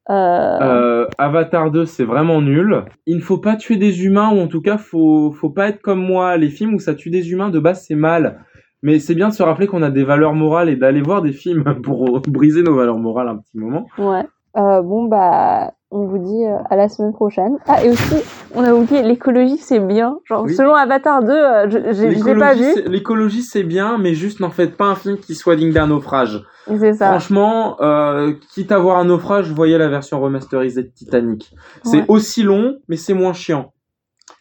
[0.09, 2.83] Euh, Euh, Avatar 2, c'est vraiment nul.
[3.05, 5.81] Il ne faut pas tuer des humains, ou en tout cas, faut, faut pas être
[5.81, 6.37] comme moi.
[6.37, 8.43] Les films où ça tue des humains, de base, c'est mal.
[8.81, 11.33] Mais c'est bien de se rappeler qu'on a des valeurs morales et d'aller voir des
[11.33, 13.87] films pour briser nos valeurs morales un petit moment.
[13.97, 14.25] Ouais.
[14.57, 17.57] Euh, bon, bah, on vous dit euh, à la semaine prochaine.
[17.67, 18.15] Ah, et aussi,
[18.53, 20.19] on a oublié, l'écologie, c'est bien.
[20.25, 20.53] Genre, Oui.
[20.55, 22.63] selon Avatar 2, euh, je l'ai pas vu.
[22.73, 25.87] c'est- L'écologie, c'est bien, mais juste n'en faites pas un film qui soit digne d'un
[25.87, 26.43] naufrage.
[26.67, 27.07] C'est ça.
[27.09, 31.55] Franchement, euh, quitte à voir un naufrage, voyez la version remasterisée de Titanic.
[31.83, 33.73] C'est aussi long, mais c'est moins chiant.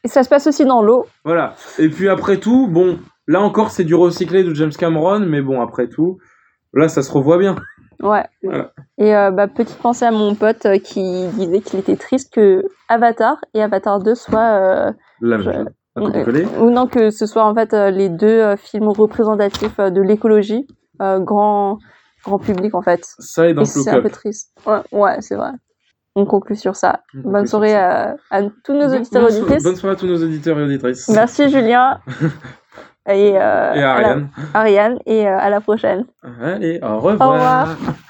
[0.05, 1.07] Et ça se passe aussi dans l'eau.
[1.25, 1.55] Voilà.
[1.79, 5.63] Et puis après tout, bon, là encore, c'est du recyclé de James Cameron, mais bon,
[5.63, 6.19] après tout,
[6.75, 7.57] là, ça se revoit bien.
[8.01, 8.25] Ouais.
[8.43, 8.73] Voilà.
[8.99, 12.63] Et euh, bah, petite pensée à mon pote euh, qui disait qu'il était triste que
[12.89, 14.41] Avatar et Avatar 2 soient.
[14.41, 15.65] euh, La même chose.
[15.99, 20.65] Euh, ou non, que ce soit en fait les deux films représentatifs de l'écologie,
[21.01, 21.79] grand,
[22.25, 23.01] grand public en fait.
[23.19, 24.53] Ça et dans c'est un peu triste.
[24.65, 25.51] Ouais, ouais c'est vrai.
[26.15, 27.01] On conclut sur ça.
[27.25, 28.11] On Bonne soirée ça.
[28.31, 29.65] à, à tous nos auditeurs et auditrices.
[29.65, 31.09] bonne soirée à tous nos auditeurs et auditrices.
[31.09, 31.99] Merci Julien.
[33.09, 34.29] Et, euh, Et à la- Ariane.
[34.55, 34.99] Ariane.
[35.07, 36.05] Et euh, à la prochaine.
[36.43, 37.15] Allez, au Au revoir.
[37.15, 37.77] revoir.